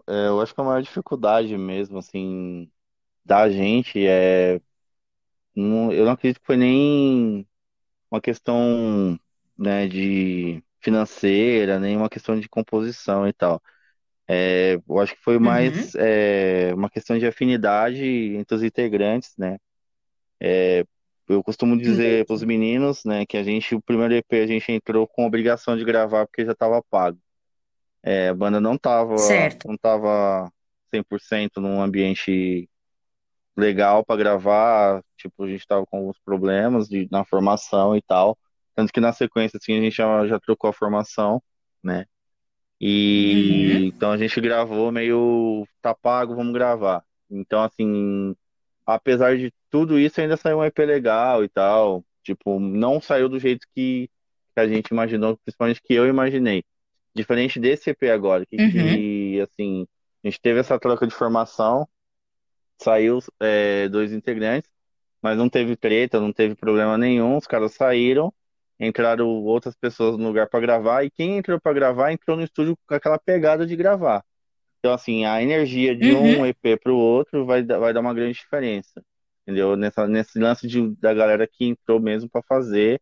[0.06, 2.70] é, eu acho que a maior dificuldade mesmo, assim,
[3.24, 4.60] da gente é.
[5.56, 7.46] não- eu não acredito que foi nem
[8.10, 9.18] uma questão,
[9.58, 13.62] né, de financeira, nem uma questão de composição e tal.
[14.28, 19.34] É, eu acho que foi Uhum, mais é, uma questão de afinidade entre os integrantes,
[19.38, 19.58] né?
[21.28, 22.44] Eu costumo dizer para os entendi.
[22.44, 26.26] meninos, né, que a gente, o primeiro EP, a gente entrou com obrigação de gravar
[26.26, 27.18] porque já estava pago.
[28.02, 29.66] É, a banda não tava, Certo.
[29.66, 30.50] não tava
[30.94, 32.68] 100% num ambiente
[33.56, 38.38] legal para gravar, tipo, a gente tava com alguns problemas de, na formação e tal.
[38.74, 41.42] Tanto que na sequência, assim, a gente já, já trocou a formação,
[41.82, 42.06] né?
[43.16, 47.04] Uhum, E então a gente gravou meio, tá pago, vamos gravar.
[47.30, 48.34] Então, assim,
[48.86, 52.04] apesar de tudo isso, ainda saiu um EP legal e tal.
[52.22, 54.08] Tipo, não saiu do jeito que,
[54.54, 56.64] que a gente imaginou, principalmente que eu imaginei.
[57.14, 59.86] Diferente desse EP agora, que, uhum, que assim,
[60.24, 61.86] a gente teve essa troca de formação,
[62.78, 64.70] saiu é, dois integrantes,
[65.20, 67.36] mas não teve treta, não teve problema nenhum.
[67.36, 68.32] Os caras saíram,
[68.80, 72.76] entraram outras pessoas no lugar para gravar, e quem entrou para gravar entrou no estúdio
[72.86, 74.24] com aquela pegada de gravar.
[74.78, 76.46] Então, assim, a energia de um uhum.
[76.46, 79.00] EP para o outro vai, dar- vai dar uma grande diferença.
[79.42, 79.76] Entendeu?
[79.76, 83.00] Nessa, nesse lance de, da galera que entrou mesmo para fazer.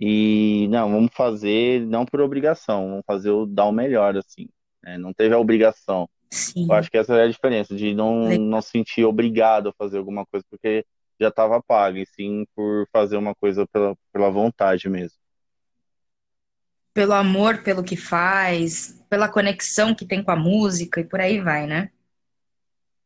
[0.00, 4.48] E não, vamos fazer não por obrigação, vamos fazer o dar o melhor, assim.
[4.82, 4.96] né?
[4.98, 6.08] Não teve a obrigação.
[6.30, 6.68] Eu Sim.
[6.72, 10.24] acho que essa é a diferença, de não, não se sentir obrigado a fazer alguma
[10.26, 10.84] coisa porque
[11.20, 15.18] já estava pago, e sim por fazer uma coisa pela, pela vontade mesmo.
[16.94, 21.40] Pelo amor pelo que faz, pela conexão que tem com a música e por aí
[21.40, 21.90] vai, né?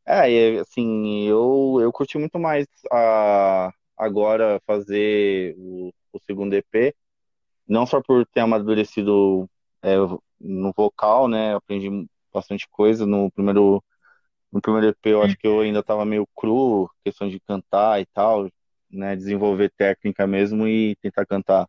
[0.04, 6.94] É, assim, eu, eu curti muito mais a, agora fazer o, o segundo EP,
[7.66, 9.48] não só por ter amadurecido
[9.82, 9.96] é,
[10.40, 11.54] no vocal, né?
[11.54, 11.88] Aprendi,
[12.32, 13.06] bastante coisa.
[13.06, 13.82] No primeiro,
[14.52, 18.06] no primeiro EP eu acho que eu ainda estava meio cru, questão de cantar e
[18.06, 18.48] tal,
[18.90, 19.16] né?
[19.16, 21.64] Desenvolver técnica mesmo e tentar cantar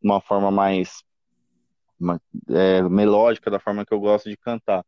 [0.00, 1.02] de uma forma mais
[1.98, 4.84] uma, é, melódica, da forma que eu gosto de cantar.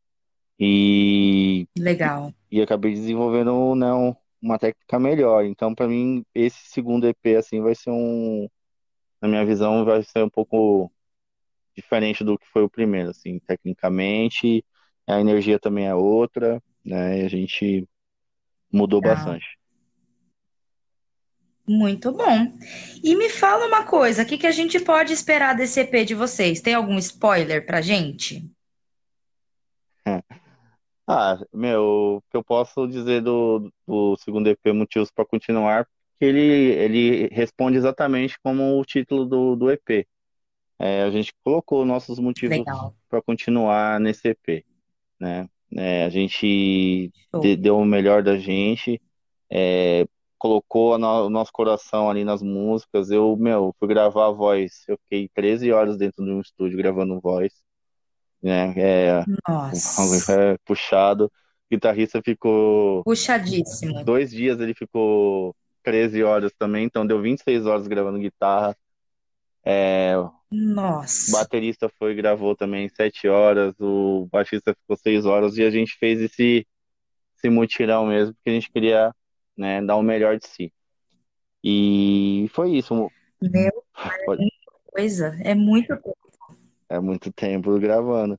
[0.59, 2.33] E, Legal.
[2.51, 3.87] e, e acabei desenvolvendo né,
[4.43, 5.45] uma técnica melhor.
[5.45, 8.49] Então, para mim, esse segundo EP assim vai ser um,
[9.21, 10.91] na minha visão, vai ser um pouco
[11.75, 14.65] diferente do que foi o primeiro, assim, tecnicamente,
[15.07, 17.25] a energia também é outra, né?
[17.25, 17.89] A gente
[18.73, 19.17] mudou Legal.
[19.17, 19.59] bastante.
[21.67, 22.59] Muito bom.
[23.05, 26.15] E me fala uma coisa, o que que a gente pode esperar desse EP de
[26.15, 26.63] vocês?
[26.63, 28.51] Tem algum spoiler pra gente?
[31.11, 36.25] Ah, meu, o que eu posso dizer do, do segundo EP Motivos para Continuar, que
[36.25, 40.07] ele, ele responde exatamente como o título do, do EP.
[40.79, 42.57] É, a gente colocou nossos motivos
[43.09, 44.65] para continuar nesse EP,
[45.21, 45.49] né?
[45.77, 49.01] É, a gente de- deu o melhor da gente,
[49.51, 50.07] é,
[50.39, 53.11] colocou no- o nosso coração ali nas músicas.
[53.11, 57.21] Eu, meu, fui gravar a voz, eu fiquei 13 horas dentro de um estúdio gravando
[57.21, 57.53] voz,
[58.43, 58.73] né?
[58.77, 61.27] É, Nossa, é puxado.
[61.27, 61.31] O
[61.75, 64.05] guitarrista ficou puxadíssimo.
[64.05, 65.55] dois dias, ele ficou
[65.91, 68.77] 13 horas também, então deu 26 horas gravando guitarra.
[69.65, 75.57] É, o Nossa, baterista foi e gravou também 7 horas, o baixista ficou 6 horas
[75.59, 76.67] e a gente fez esse,
[77.37, 79.13] esse mutirão mesmo, porque a gente queria,
[79.57, 80.73] né, dar o melhor de si.
[81.65, 83.11] E foi isso.
[83.41, 83.85] meu,
[84.25, 84.49] Pode-
[84.93, 85.95] coisa, é muito
[86.89, 88.39] É muito tempo gravando.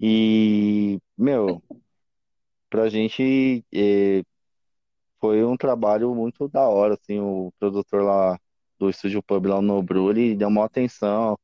[0.00, 1.62] E, meu,
[2.68, 4.22] pra gente eh,
[5.20, 8.38] foi um trabalho muito da hora, assim, o produtor lá
[8.78, 11.38] do Estúdio Pub lá no Nobru, ele deu uma atenção.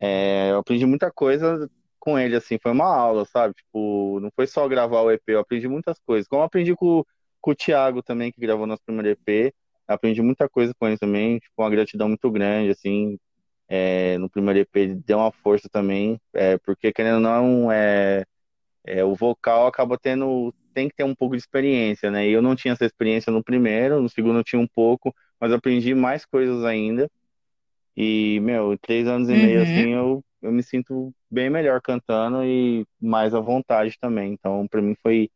[0.00, 1.70] É, eu aprendi muita coisa
[2.00, 3.54] com ele, assim, foi uma aula, sabe?
[3.54, 6.28] Tipo, não foi só gravar o EP, eu aprendi muitas coisas.
[6.28, 7.04] Como aprendi com,
[7.40, 9.54] com o Thiago também, que gravou nosso primeiro EP,
[9.86, 13.18] aprendi muita coisa com ele também, tipo, uma gratidão muito grande, assim,
[13.68, 18.24] é, no primeiro EP ele deu uma força também, é, porque querendo ou não, é,
[18.86, 22.26] é, o vocal acaba tendo, tem que ter um pouco de experiência, né?
[22.28, 25.94] Eu não tinha essa experiência no primeiro, no segundo eu tinha um pouco, mas aprendi
[25.94, 27.10] mais coisas ainda.
[27.96, 29.62] E, meu, três anos e meio, Uhum.
[29.62, 34.32] assim, eu, eu me sinto bem melhor cantando e mais à vontade também.
[34.32, 35.30] Então, pra mim foi,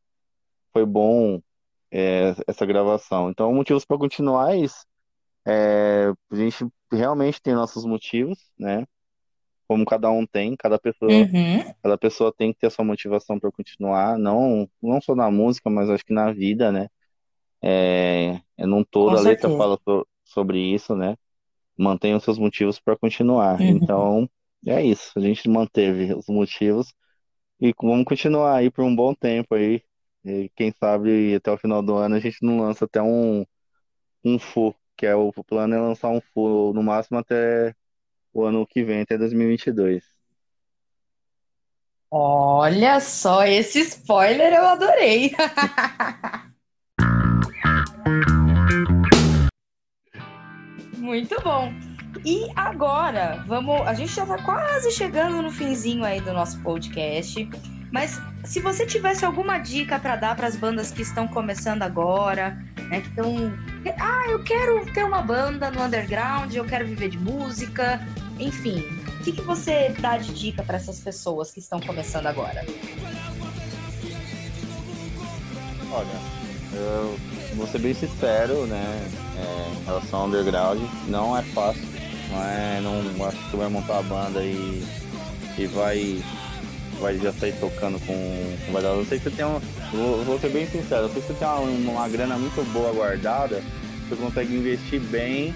[0.72, 1.40] foi bom,
[1.92, 3.30] é, essa gravação.
[3.30, 4.84] Então, motivos para continuar é isso.
[5.46, 8.84] É, a gente realmente tem nossos motivos, né?
[9.68, 11.74] Como cada um tem, cada pessoa, Uhum.
[11.82, 15.70] cada pessoa tem que ter a sua motivação para continuar, não, não só na música,
[15.70, 16.88] mas acho que na vida, né?
[17.62, 19.56] É, é num todo, Com a letra certeza.
[19.56, 21.16] fala so- sobre isso, né?
[21.78, 23.60] Mantenha os seus motivos para continuar.
[23.60, 23.66] Uhum.
[23.66, 24.28] Então,
[24.66, 25.12] é isso.
[25.16, 26.92] A gente manteve os motivos
[27.60, 29.82] e vamos continuar aí por um bom tempo aí.
[30.24, 33.44] E quem sabe até o final do ano a gente não lança até um,
[34.24, 37.74] um full, que é o plano é lançar um full no máximo até
[38.36, 40.04] o ano que vem, até 2022.
[42.10, 45.32] Olha só, esse spoiler eu adorei.
[50.98, 51.72] Muito bom.
[52.24, 53.80] E agora, vamos.
[53.82, 57.48] A gente já tá quase chegando no finzinho aí do nosso podcast.
[57.92, 62.58] Mas se você tivesse alguma dica para dar para as bandas que estão começando agora,
[62.90, 63.52] né, que estão,
[63.98, 68.00] ah, eu quero ter uma banda no underground, eu quero viver de música,
[68.38, 68.78] enfim,
[69.20, 72.64] o que, que você dá de dica para essas pessoas que estão começando agora?
[75.92, 76.20] Olha,
[76.72, 77.18] eu
[77.54, 79.08] vou ser bem sincero, né?
[79.36, 81.82] é, em relação ao underground, não é fácil.
[82.30, 84.84] Não é, não acho que vai montar a banda e,
[85.56, 86.20] e vai,
[87.00, 89.60] vai já sair tocando com, vai Eu sei que você tem um.
[89.92, 92.92] Vou, vou ser bem sincero, eu sei que você tem uma, uma grana muito boa
[92.92, 93.62] guardada,
[94.08, 95.54] você consegue investir bem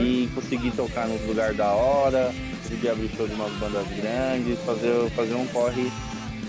[0.00, 2.32] e conseguir tocar nos lugares da hora,
[2.62, 5.90] conseguir abrir show de umas bandas grandes, fazer, fazer um corre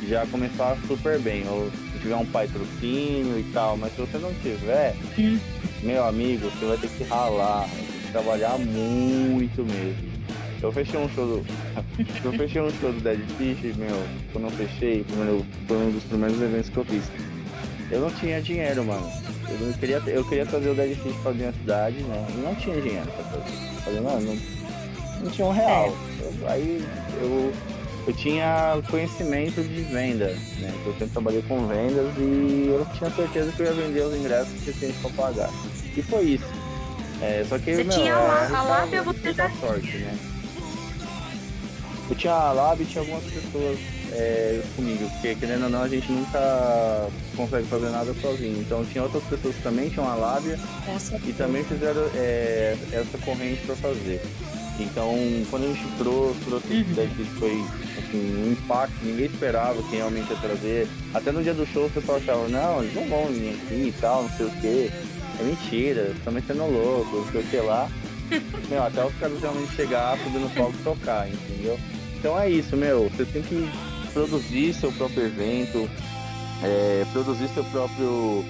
[0.07, 1.43] já começar super bem.
[1.47, 5.39] Ou se tiver um patrocínio e tal, mas se você não tiver, Hum.
[5.83, 10.17] meu amigo, você vai ter que ralar, vai ter que trabalhar muito mesmo.
[10.62, 11.45] Eu fechei um show do.
[12.23, 15.05] eu fechei um show do Dead Fish, meu, quando eu fechei,
[15.67, 17.03] foi um dos primeiros eventos que eu fiz.
[17.91, 19.07] Eu não tinha dinheiro, mano.
[19.49, 22.25] Eu queria, eu queria trazer o Dead Fish pra minha cidade, né?
[22.29, 23.43] E não tinha dinheiro pra fazer.
[23.83, 24.38] Falei, mano, não,
[25.23, 25.95] não tinha um real.
[26.19, 26.86] Eu- aí
[27.21, 27.53] eu,
[28.07, 30.27] eu tinha conhecimento de venda,
[30.60, 30.73] né?
[30.86, 34.49] Eu sempre trabalhei com vendas e eu tinha certeza que eu ia vender os ingressos
[34.60, 35.49] suficientes pra pagar.
[35.95, 36.45] E foi isso.
[37.21, 39.97] É, só que, Você meu, tinha é a lá- a arriscar- lábia, você já sorte,
[39.97, 40.17] né?
[42.10, 43.77] Eu tinha a Lab e tinha algumas pessoas
[44.11, 48.59] é, comigo, porque querendo ou não, a gente nunca consegue fazer nada sozinho.
[48.59, 50.59] Então tinha outras pessoas que também tinham a lábia
[51.25, 54.21] e também fizeram é, essa corrente para fazer.
[54.79, 55.15] Então,
[55.49, 56.93] quando a gente trouxe, trouxe uhum.
[56.95, 57.65] daqui foi
[57.97, 60.87] assim, um impacto, ninguém esperava quem realmente ia trazer.
[61.13, 63.93] Até no dia do show o pessoal achava, não, eles não vão vir aqui e
[63.99, 64.91] tal, não sei o quê.
[65.39, 67.89] É mentira, estão sendo louco, não sei o que lá.
[68.69, 71.79] Meu, até os caras realmente chegar, subir no palco e tocar, entendeu?
[72.19, 73.09] Então é isso, meu.
[73.09, 73.69] Você tem que
[74.17, 75.88] produzir seu próprio evento,
[76.63, 78.43] é, produzir seu próprio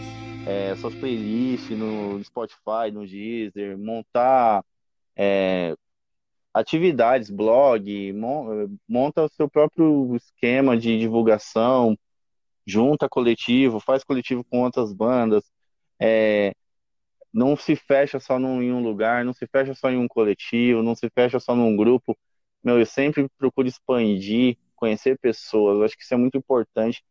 [0.45, 4.63] é, suas playlists no Spotify, no Deezer, montar
[5.13, 5.75] é,
[6.53, 8.13] atividades, blog,
[8.87, 11.97] monta o seu próprio esquema de divulgação,
[12.65, 15.43] junta coletivo, faz coletivo com outras bandas,
[15.99, 16.53] é,
[17.33, 20.81] não se fecha só num, em um lugar, não se fecha só em um coletivo,
[20.81, 22.17] não se fecha só num grupo.
[22.63, 25.77] Meu, eu sempre procuro expandir, conhecer pessoas.
[25.77, 27.03] Eu acho que isso é muito importante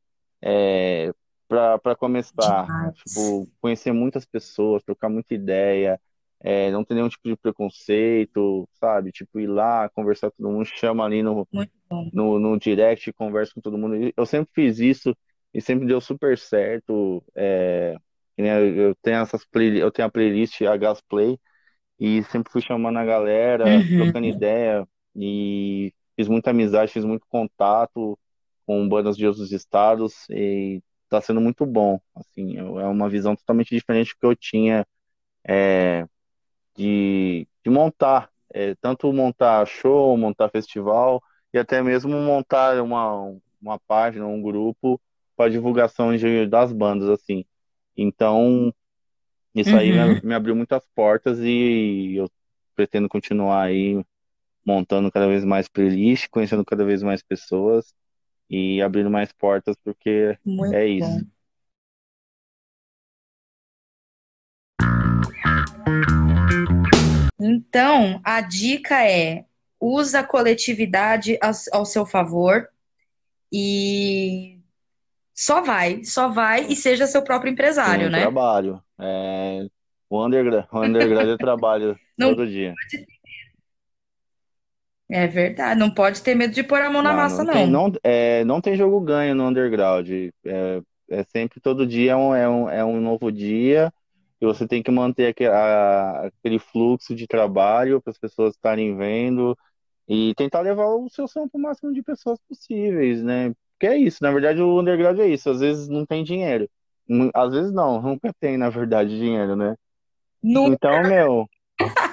[0.43, 1.13] é,
[1.47, 2.67] para começar.
[2.95, 6.01] Tipo, conhecer muitas pessoas, trocar muita ideia,
[6.41, 9.13] é, não ter nenhum tipo de preconceito, sabe?
[9.13, 11.47] Tipo, ir lá, conversar com todo mundo, chama ali no,
[12.13, 14.13] no, no direct, conversa com todo mundo.
[14.17, 15.17] Eu sempre fiz isso
[15.53, 17.23] e sempre deu super certo.
[17.35, 17.97] É,
[18.37, 21.39] eu tenho essas play, eu tenho a playlist a Gas Play
[21.99, 24.03] e sempre fui chamando a galera, uhum.
[24.03, 28.19] trocando ideia e fiz muita amizade, fiz muito contato
[28.67, 32.01] com bandas de outros estados e tá sendo muito bom.
[32.15, 34.87] Assim, é uma visão totalmente diferente do que eu tinha
[35.47, 36.07] é,
[36.77, 43.79] de, de montar, é, tanto montar show, montar festival e até mesmo montar uma, uma
[43.79, 45.01] página, um grupo
[45.37, 47.45] para divulgação de, das bandas, assim.
[47.97, 48.73] Então,
[49.55, 49.79] isso uhum.
[49.79, 50.21] aí me, uhum.
[50.25, 52.31] me, abriu muitas portas e eu
[52.75, 54.03] pretendo continuar aí
[54.67, 57.95] montando cada vez mais playlist, conhecendo cada vez mais pessoas
[58.51, 61.09] e abrindo mais portas, porque Muito é isso.
[61.09, 61.37] Bom.
[67.39, 69.45] Então, a dica é:
[69.81, 71.39] usa a coletividade
[71.73, 72.69] ao seu favor
[73.53, 74.59] e
[75.33, 78.21] só vai, só vai e seja seu próprio empresário, Sim, né?
[78.23, 78.83] Trabalho.
[78.99, 79.67] É...
[80.09, 82.75] O underground, o underground é trabalho não todo dia.
[85.09, 87.53] É verdade, não pode ter medo de pôr a mão na massa, não.
[87.53, 90.09] Tem, não, é, não tem jogo ganho no underground.
[90.11, 93.93] É, é sempre todo dia é um, é, um, é um novo dia
[94.41, 98.97] e você tem que manter aquele, a, aquele fluxo de trabalho para as pessoas estarem
[98.97, 99.57] vendo
[100.09, 103.53] e tentar levar o seu som para o máximo de pessoas possíveis, né?
[103.73, 106.69] Porque é isso, na verdade o underground é isso, às vezes não tem dinheiro.
[107.35, 109.77] Às vezes não, nunca tem, na verdade, dinheiro, né?
[110.43, 110.75] Nunca.
[110.75, 111.47] Então, meu,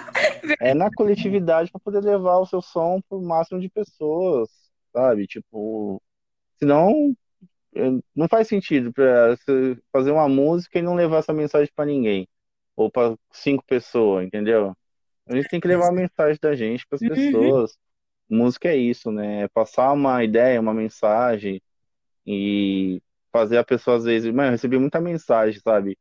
[0.59, 4.49] é na coletividade para poder levar o seu som para o máximo de pessoas,
[4.91, 5.27] sabe?
[5.27, 6.01] Tipo,
[6.57, 7.15] senão
[8.15, 9.35] não faz sentido para
[9.91, 12.27] fazer uma música e não levar essa mensagem para ninguém
[12.75, 14.75] ou para cinco pessoas, entendeu?
[15.27, 17.09] A gente tem que levar a mensagem da gente para as uhum.
[17.09, 17.77] pessoas.
[18.29, 19.43] Música é isso, né?
[19.43, 21.61] É passar uma ideia, uma mensagem
[22.25, 23.01] e
[23.31, 25.97] fazer a pessoa às vezes, mano, eu recebi muita mensagem, sabe?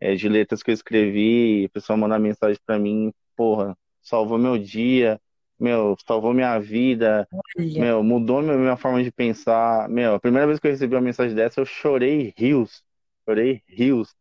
[0.00, 4.58] É, de letras que eu escrevi, a pessoa mandar mensagem para mim, porra, salvou meu
[4.58, 5.20] dia,
[5.60, 7.80] meu, salvou minha vida, Olha.
[7.80, 9.88] meu, mudou minha, minha forma de pensar.
[9.88, 12.82] Meu, a primeira vez que eu recebi uma mensagem dessa, eu chorei rios.
[13.24, 14.12] Chorei rios.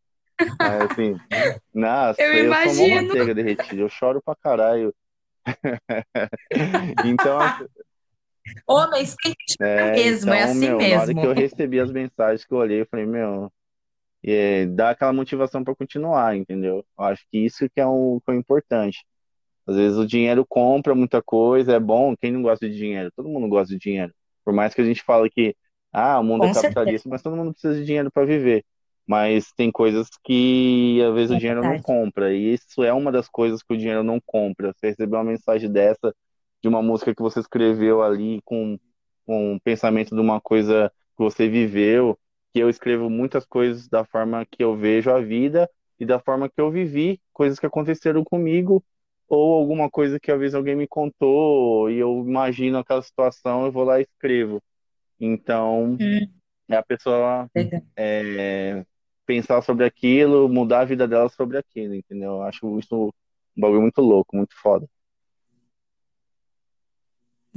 [0.59, 1.19] Mas, assim,
[1.73, 4.93] nossa, eu, eu sou uma manteiga derretida, eu choro pra caralho.
[7.03, 7.39] então.
[8.67, 9.15] Homens
[9.59, 10.89] é, mesmo, é então, é assim meu, mesmo.
[10.93, 13.51] Na hora que eu recebi as mensagens que eu olhei, eu falei, meu,
[14.33, 16.85] é, dá aquela motivação para continuar, entendeu?
[16.97, 19.05] Eu acho que isso que é o, que é o importante.
[19.67, 23.11] Às vezes o dinheiro compra muita coisa, é bom, quem não gosta de dinheiro?
[23.15, 24.13] Todo mundo gosta de dinheiro.
[24.43, 25.55] Por mais que a gente fale que
[25.91, 27.09] ah, o mundo Com é capitalista, certeza.
[27.09, 28.65] mas todo mundo precisa de dinheiro para viver.
[29.05, 31.77] Mas tem coisas que às vezes é o dinheiro verdade.
[31.77, 34.73] não compra, e isso é uma das coisas que o dinheiro não compra.
[34.73, 36.13] Você receber uma mensagem dessa
[36.61, 38.77] de uma música que você escreveu ali com,
[39.25, 42.17] com um pensamento de uma coisa que você viveu,
[42.53, 45.69] que eu escrevo muitas coisas da forma que eu vejo a vida
[45.99, 48.83] e da forma que eu vivi, coisas que aconteceram comigo
[49.27, 53.71] ou alguma coisa que às vezes alguém me contou e eu imagino aquela situação, eu
[53.71, 54.61] vou lá e escrevo.
[55.19, 56.27] Então, hum.
[56.69, 57.49] é a pessoa
[57.95, 58.85] é,
[59.25, 62.33] pensar sobre aquilo, mudar a vida dela sobre aquilo, entendeu?
[62.33, 63.13] Eu acho isso
[63.57, 64.87] um bagulho muito louco, muito foda.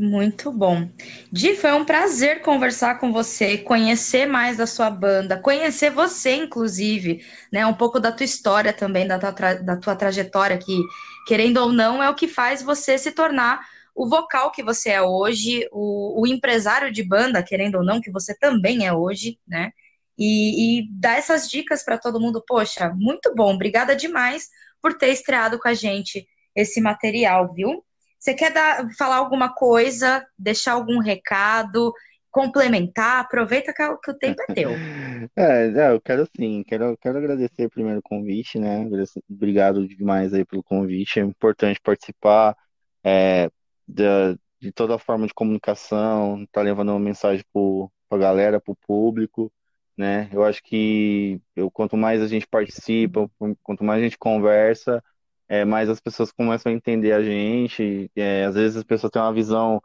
[0.03, 0.89] Muito bom.
[1.31, 7.23] Di, foi um prazer conversar com você, conhecer mais da sua banda, conhecer você, inclusive,
[7.53, 7.67] né?
[7.67, 10.81] Um pouco da tua história também, da tua, da tua trajetória, que,
[11.27, 13.61] querendo ou não, é o que faz você se tornar
[13.95, 18.11] o vocal que você é hoje, o, o empresário de banda, querendo ou não, que
[18.11, 19.71] você também é hoje, né?
[20.17, 22.43] E, e dar essas dicas para todo mundo.
[22.49, 24.49] Poxa, muito bom, obrigada demais
[24.81, 26.27] por ter estreado com a gente
[26.57, 27.85] esse material, viu?
[28.21, 31.91] Você quer dar, falar alguma coisa, deixar algum recado,
[32.31, 33.21] complementar?
[33.21, 34.71] Aproveita que, o tempo é teu.
[35.37, 38.89] É, é, eu quero sim, quero, quero agradecer primeiro o convite, né?
[39.29, 41.21] Obrigado demais aí pelo convite.
[41.21, 42.57] É importante participar
[43.05, 43.51] é,
[43.87, 49.53] de, toda forma de comunicação, tá levando uma mensagem para a galera, para o público,
[49.95, 50.31] né?
[50.33, 53.31] Eu acho que eu, quanto mais a gente participa,
[53.63, 55.05] quanto mais a gente conversa,
[55.51, 58.11] é, mais as pessoas começam a entender a gente.
[58.17, 59.83] É, às vezes as pessoas têm uma visão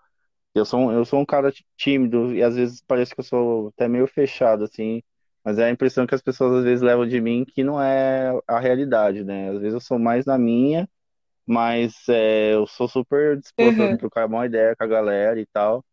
[0.53, 3.87] eu sou, eu sou um cara tímido e às vezes parece que eu sou até
[3.87, 5.01] meio fechado, assim,
[5.43, 8.31] mas é a impressão que as pessoas às vezes levam de mim que não é
[8.47, 9.49] a realidade, né?
[9.49, 10.89] Às vezes eu sou mais na minha,
[11.47, 13.97] mas é, eu sou super disposto a Uhum.
[13.97, 15.85] trocar uma ideia com a galera e tal.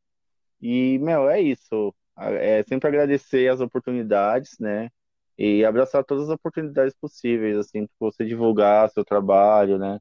[0.60, 1.94] E, meu, é isso.
[2.18, 4.90] É sempre agradecer as oportunidades, né?
[5.38, 9.98] E abraçar todas as oportunidades possíveis, assim, tipo, você divulgar seu trabalho, né?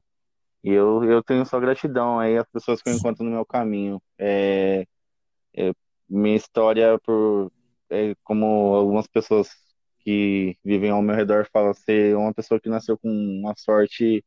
[0.64, 4.02] E eu, eu tenho só gratidão aí às pessoas que eu encontro no meu caminho.
[4.18, 4.86] É,
[5.54, 5.72] é,
[6.08, 7.52] minha história, por
[7.90, 9.50] é, como algumas pessoas
[10.00, 14.24] que vivem ao meu redor falam, ser uma pessoa que nasceu com uma sorte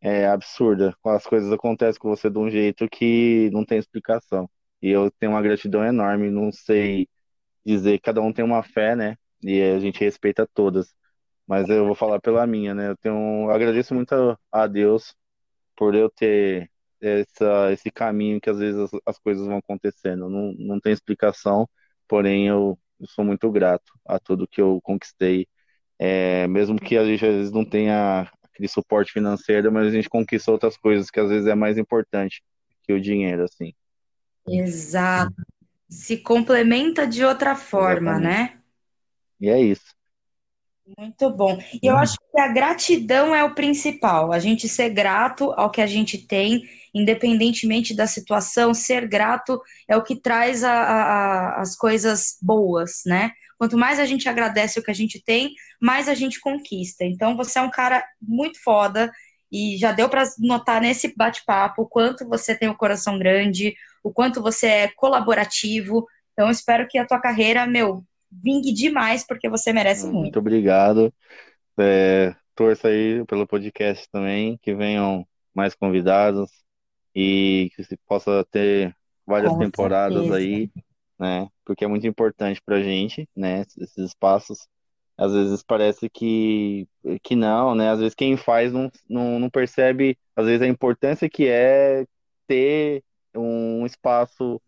[0.00, 0.96] é, absurda.
[1.04, 4.48] As coisas acontecem com você de um jeito que não tem explicação.
[4.82, 7.08] E eu tenho uma gratidão enorme, não sei
[7.64, 9.16] dizer, cada um tem uma fé, né?
[9.44, 10.94] E a gente respeita todas.
[11.46, 12.90] Mas eu vou falar pela minha, né?
[12.90, 15.14] Eu tenho, agradeço muito a a Deus
[15.76, 16.70] por eu ter
[17.00, 20.28] essa, esse caminho que às vezes as, as coisas vão acontecendo.
[20.28, 21.68] Não, não tem explicação,
[22.08, 25.46] porém eu, eu sou muito grato a tudo que eu conquistei.
[25.98, 30.08] É, mesmo que a gente às vezes não tenha aquele suporte financeiro, mas a gente
[30.08, 32.42] conquista outras coisas que às vezes é mais importante
[32.82, 33.72] que o dinheiro, assim.
[34.46, 35.34] Exato.
[35.88, 38.54] Se complementa de outra forma, Exatamente.
[38.54, 38.63] né?
[39.44, 39.94] E é isso.
[40.98, 41.58] Muito bom.
[41.82, 44.32] E eu acho que a gratidão é o principal.
[44.32, 46.62] A gente ser grato ao que a gente tem,
[46.94, 53.32] independentemente da situação, ser grato é o que traz a- a- as coisas boas, né?
[53.58, 57.04] Quanto mais a gente agradece o que a gente tem, mais a gente conquista.
[57.04, 59.10] Então, você é um cara muito foda
[59.50, 64.12] e já deu para notar nesse bate-papo o quanto você tem o coração grande, o
[64.12, 66.06] quanto você é colaborativo.
[66.32, 68.04] Então, espero que a tua carreira, meu,
[68.42, 70.20] vingue demais, porque você merece muito.
[70.20, 71.12] Muito obrigado.
[71.78, 76.50] É, torço aí pelo podcast também, que venham mais convidados
[77.14, 78.94] e que se possa ter
[79.26, 80.36] várias Com temporadas certeza.
[80.36, 80.70] aí,
[81.18, 81.48] né?
[81.64, 83.62] Porque é muito importante pra gente, né?
[83.62, 84.66] Esses espaços.
[85.16, 86.88] Às vezes parece que,
[87.22, 87.90] que não, né?
[87.90, 92.04] Às vezes quem faz não, não, não percebe, às vezes, a importância que é
[92.48, 93.04] ter
[93.34, 94.60] um espaço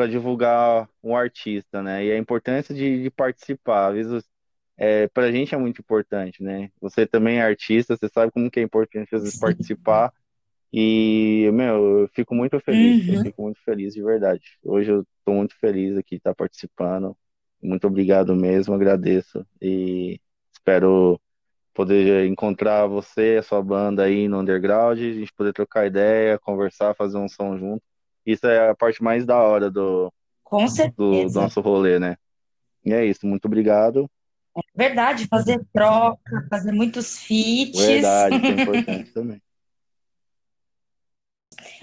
[0.00, 2.04] para divulgar um artista, né?
[2.06, 3.88] E a importância de, de participar.
[3.90, 4.24] Às vezes,
[4.78, 6.70] é, para a gente é muito importante, né?
[6.80, 9.38] Você também é artista, você sabe como que é importante às vezes Sim.
[9.38, 10.12] participar.
[10.72, 13.22] E, meu, eu fico muito feliz, eu Uhum.
[13.22, 14.42] fico muito feliz de verdade.
[14.64, 17.16] Hoje eu estou muito feliz aqui de estar participando.
[17.62, 19.46] Muito obrigado mesmo, agradeço.
[19.62, 20.20] E
[20.52, 21.20] espero
[21.74, 26.94] poder encontrar você, a sua banda aí no underground, a gente poder trocar ideia, conversar,
[26.96, 27.84] fazer um som junto.
[28.32, 30.12] Isso é a parte mais da hora do,
[30.42, 30.64] Com
[30.96, 32.16] do, do nosso rolê, né?
[32.84, 34.10] E é isso, muito obrigado.
[34.74, 37.86] Verdade, fazer troca, fazer muitos feats.
[37.86, 39.42] Verdade, isso é importante também.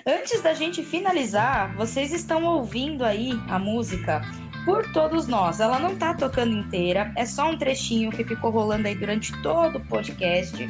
[0.05, 4.21] Antes da gente finalizar, vocês estão ouvindo aí a música
[4.65, 5.59] Por Todos Nós.
[5.59, 9.77] Ela não tá tocando inteira, é só um trechinho que ficou rolando aí durante todo
[9.77, 10.67] o podcast.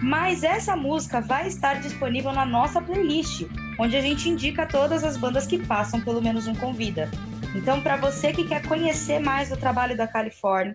[0.00, 3.46] Mas essa música vai estar disponível na nossa playlist,
[3.78, 7.10] onde a gente indica todas as bandas que passam pelo menos um convida.
[7.54, 10.72] Então, para você que quer conhecer mais do trabalho da California,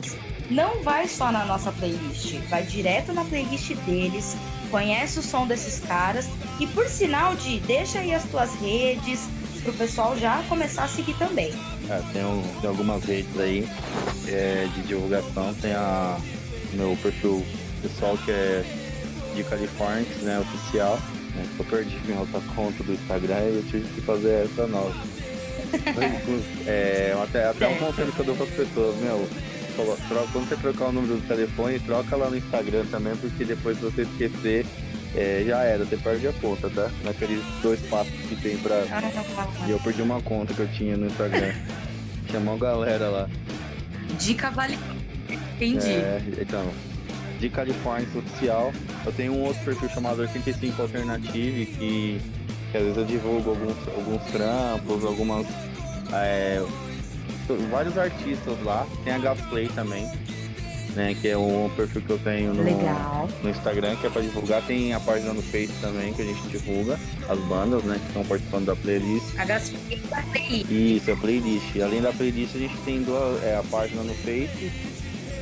[0.50, 4.36] não vai só na nossa playlist, vai direto na playlist deles,
[4.78, 6.26] conhece o som desses caras
[6.60, 9.20] e por sinal de deixa aí as tuas redes
[9.62, 11.54] pro pessoal já começar a seguir também.
[11.88, 13.70] É, tem, um- tem algumas redes aí
[14.28, 16.18] é, de divulgação, tem a
[16.74, 17.46] meu perfil
[17.84, 18.64] pessoal que é
[19.36, 20.98] de Califórnia, né, oficial.
[21.36, 24.96] Né, eu perdi minha outra conta do Instagram e eu tive que fazer essa nova.
[26.68, 29.28] É, até, até um conselho que eu dou para as pessoas, meu,
[30.32, 33.84] quando você trocar o número do telefone, troca lá no Instagram também, porque depois se
[33.84, 34.66] você esquecer,
[35.16, 36.90] é, já era, você perde a conta, tá?
[37.04, 38.84] Naqueles dois passos que tem pra.
[39.68, 41.54] E eu perdi uma conta que eu tinha no Instagram.
[42.28, 43.30] Tinha uma galera lá.
[44.18, 44.80] Dica vale.
[45.30, 45.88] Entendi.
[45.88, 46.68] É, então,
[47.40, 48.74] de Califórnia Oficial.
[49.06, 52.22] Eu tenho um outro perfil chamado 85 Alternative que
[52.74, 55.46] que às vezes eu divulgo alguns, alguns trampos, algumas.
[56.12, 56.60] É,
[57.70, 58.88] vários artistas lá.
[59.04, 60.10] Tem a Gasplay também,
[60.96, 61.16] né?
[61.20, 64.62] Que é um perfil que eu tenho no, no Instagram, que é para divulgar.
[64.64, 68.00] Tem a página no Face também, que a gente divulga as bandas, né?
[68.00, 69.26] Que estão participando da playlist.
[69.38, 70.72] A Gasplay playlist.
[70.72, 71.80] Isso, é playlist.
[71.82, 74.72] Além da playlist, a gente tem duas, é, a página no Face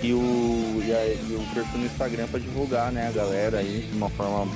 [0.04, 3.08] e o, e, a, e o perfil no Instagram para divulgar, né?
[3.08, 4.52] A galera aí de uma forma.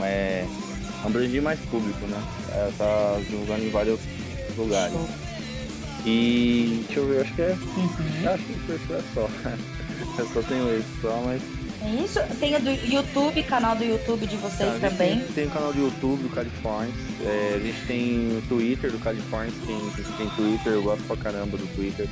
[0.00, 0.46] É,
[1.04, 2.22] abranger mais público, né?
[2.52, 4.00] É, tá divulgando em vários
[4.56, 4.96] lugares.
[6.04, 7.50] E deixa eu ver, acho que é.
[7.50, 8.34] Uhum.
[8.34, 9.28] Acho que é só.
[10.18, 11.42] Eu só tenho esse só, mas.
[11.80, 12.20] É isso?
[12.40, 15.20] Tem o do YouTube, canal do YouTube de vocês tá, também?
[15.20, 16.92] Tem, tem, o canal do YouTube do California.
[17.24, 21.04] É, a gente tem o Twitter do California, tem, a gente tem Twitter, eu gosto
[21.04, 22.08] pra caramba do Twitter.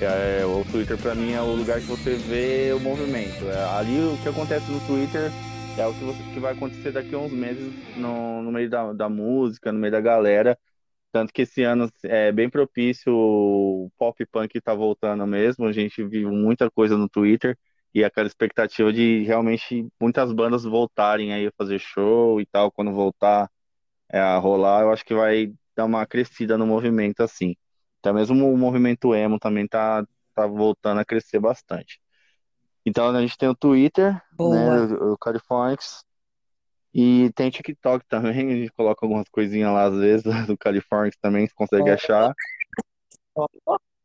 [0.00, 3.44] É, o Twitter pra mim é o lugar que você vê o movimento.
[3.50, 5.32] É, ali o que acontece no Twitter
[5.76, 8.92] é o que, você, que vai acontecer daqui a uns meses no, no meio da,
[8.92, 10.58] da música, no meio da galera.
[11.10, 15.66] Tanto que esse ano é bem propício, o pop punk está voltando mesmo.
[15.66, 17.56] A gente viu muita coisa no Twitter
[17.94, 22.92] e aquela expectativa de realmente muitas bandas voltarem aí a fazer show e tal, quando
[22.92, 23.50] voltar
[24.10, 27.56] é, a rolar, eu acho que vai dar uma crescida no movimento assim.
[28.00, 30.04] Até mesmo o movimento emo também tá,
[30.34, 32.00] tá voltando a crescer bastante.
[32.84, 36.04] Então a gente tem o Twitter, né, o, o Californics,
[36.94, 41.46] e tem TikTok também, a gente coloca algumas coisinhas lá às vezes, do Californics também,
[41.46, 42.32] você consegue achar.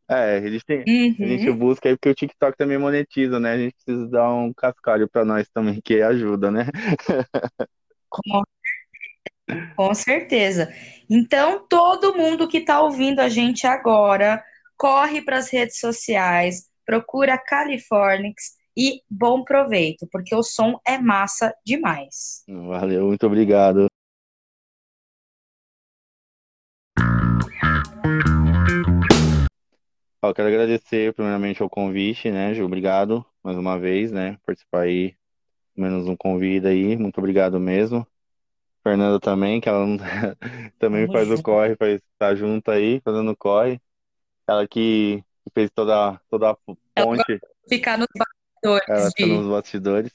[0.09, 1.25] É, eles têm, uhum.
[1.25, 3.53] a gente busca aí porque o TikTok também monetiza, né?
[3.53, 6.65] A gente precisa dar um cascalho para nós também, que ajuda, né?
[8.09, 8.43] Com,
[9.75, 10.71] com certeza.
[11.09, 14.43] Então, todo mundo que está ouvindo a gente agora,
[14.77, 21.53] corre para as redes sociais, procura Californics e bom proveito, porque o som é massa
[21.65, 22.43] demais.
[22.47, 23.87] Valeu, muito obrigado.
[30.21, 32.65] Eu quero agradecer primeiramente ao convite, né, Ju?
[32.65, 35.15] Obrigado mais uma vez, né, participar aí,
[35.75, 38.07] menos um convite aí, muito obrigado mesmo.
[38.81, 39.85] Fernanda também, que ela
[40.79, 43.81] também faz o corre, faz, tá junto aí, fazendo corre.
[44.47, 47.39] Ela que fez toda, toda a ponte.
[47.69, 48.07] Ficar nos
[48.63, 48.89] bastidores.
[48.89, 50.11] Ela tá nos bastidores.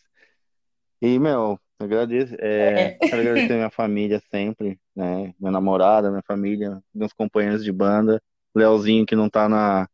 [1.01, 3.09] E, meu, agradeço, é, é.
[3.09, 5.33] quero agradecer minha família sempre, né?
[5.39, 8.21] Minha namorada, minha família, meus companheiros de banda,
[8.55, 9.89] Leozinho que não tá na,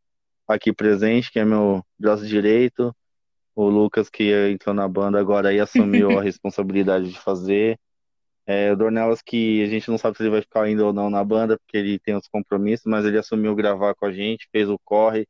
[0.47, 2.95] aqui presente, que é meu braço direito,
[3.55, 7.79] o Lucas que entrou na banda agora e assumiu a responsabilidade de fazer.
[8.47, 11.09] É, o Dornelas que a gente não sabe se ele vai ficar ainda ou não
[11.09, 14.69] na banda, porque ele tem os compromissos, mas ele assumiu gravar com a gente, fez
[14.69, 15.27] o corre,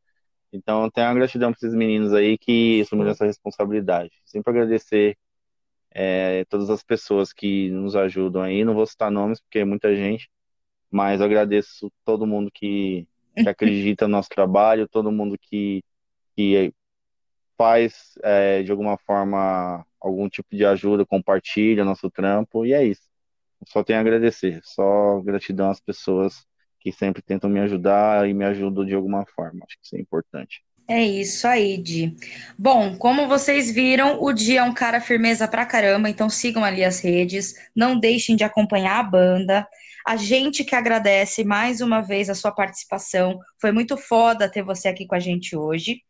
[0.52, 4.12] então, tenho uma gratidão para esses meninos aí que assumiram essa responsabilidade.
[4.26, 5.18] Sempre agradecer
[5.92, 8.64] é, todas as pessoas que nos ajudam aí.
[8.64, 10.30] Não vou citar nomes porque é muita gente,
[10.92, 15.84] mas agradeço todo mundo que, que acredita no nosso trabalho, todo mundo que,
[16.36, 16.74] que
[17.58, 23.10] faz é, de alguma forma algum tipo de ajuda, compartilha nosso trampo e é isso.
[23.68, 26.46] Só tenho a agradecer, só gratidão às pessoas
[26.86, 29.66] que sempre tentam me ajudar e me ajudam de alguma forma.
[29.66, 30.64] Acho que isso é importante.
[30.88, 32.16] É isso aí, Di.
[32.56, 36.84] Bom, como vocês viram, o Di é um cara firmeza pra caramba, então sigam ali
[36.84, 39.68] as redes, não deixem de acompanhar a banda.
[40.06, 43.40] A gente que agradece mais uma vez a sua participação.
[43.60, 46.04] Foi muito foda ter você aqui com a gente hoje.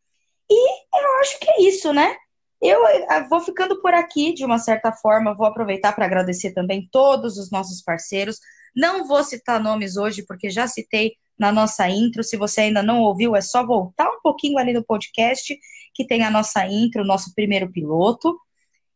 [0.52, 2.14] E eu acho que é isso, né?
[2.62, 2.82] Eu
[3.30, 7.50] vou ficando por aqui de uma certa forma, vou aproveitar para agradecer também todos os
[7.50, 8.40] nossos parceiros.
[8.76, 12.24] Não vou citar nomes hoje, porque já citei na nossa intro.
[12.24, 15.58] Se você ainda não ouviu, é só voltar um pouquinho ali no podcast,
[15.94, 18.38] que tem a nossa intro, nosso primeiro piloto.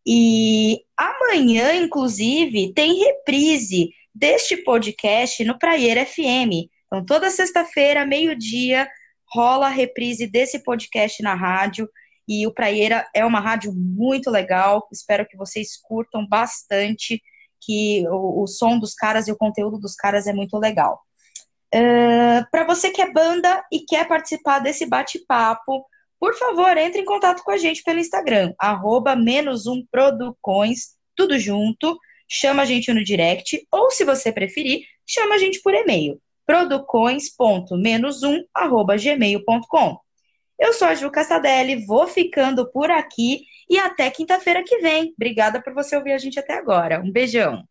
[0.05, 6.67] E amanhã, inclusive, tem reprise deste podcast no Praieira FM.
[6.87, 8.89] Então, toda sexta-feira, meio-dia,
[9.31, 11.87] rola a reprise desse podcast na rádio.
[12.27, 14.87] E o Praieira é uma rádio muito legal.
[14.91, 17.21] Espero que vocês curtam bastante
[17.61, 21.01] que o, o som dos caras e o conteúdo dos caras é muito legal.
[21.73, 25.85] Uh, para você que é banda e quer participar desse bate-papo,
[26.19, 31.37] por favor, entre em contato com a gente pelo Instagram, arroba menos um producões, tudo
[31.39, 31.97] junto,
[32.27, 38.21] chama a gente no direct, ou se você preferir, chama a gente por e-mail, producões.menos
[38.53, 39.99] arroba gmail.com.
[40.59, 45.13] Eu sou a Ju Castadelli, vou ficando por aqui e até quinta-feira que vem.
[45.15, 47.01] Obrigada por você ouvir a gente até agora.
[47.01, 47.63] Um beijão.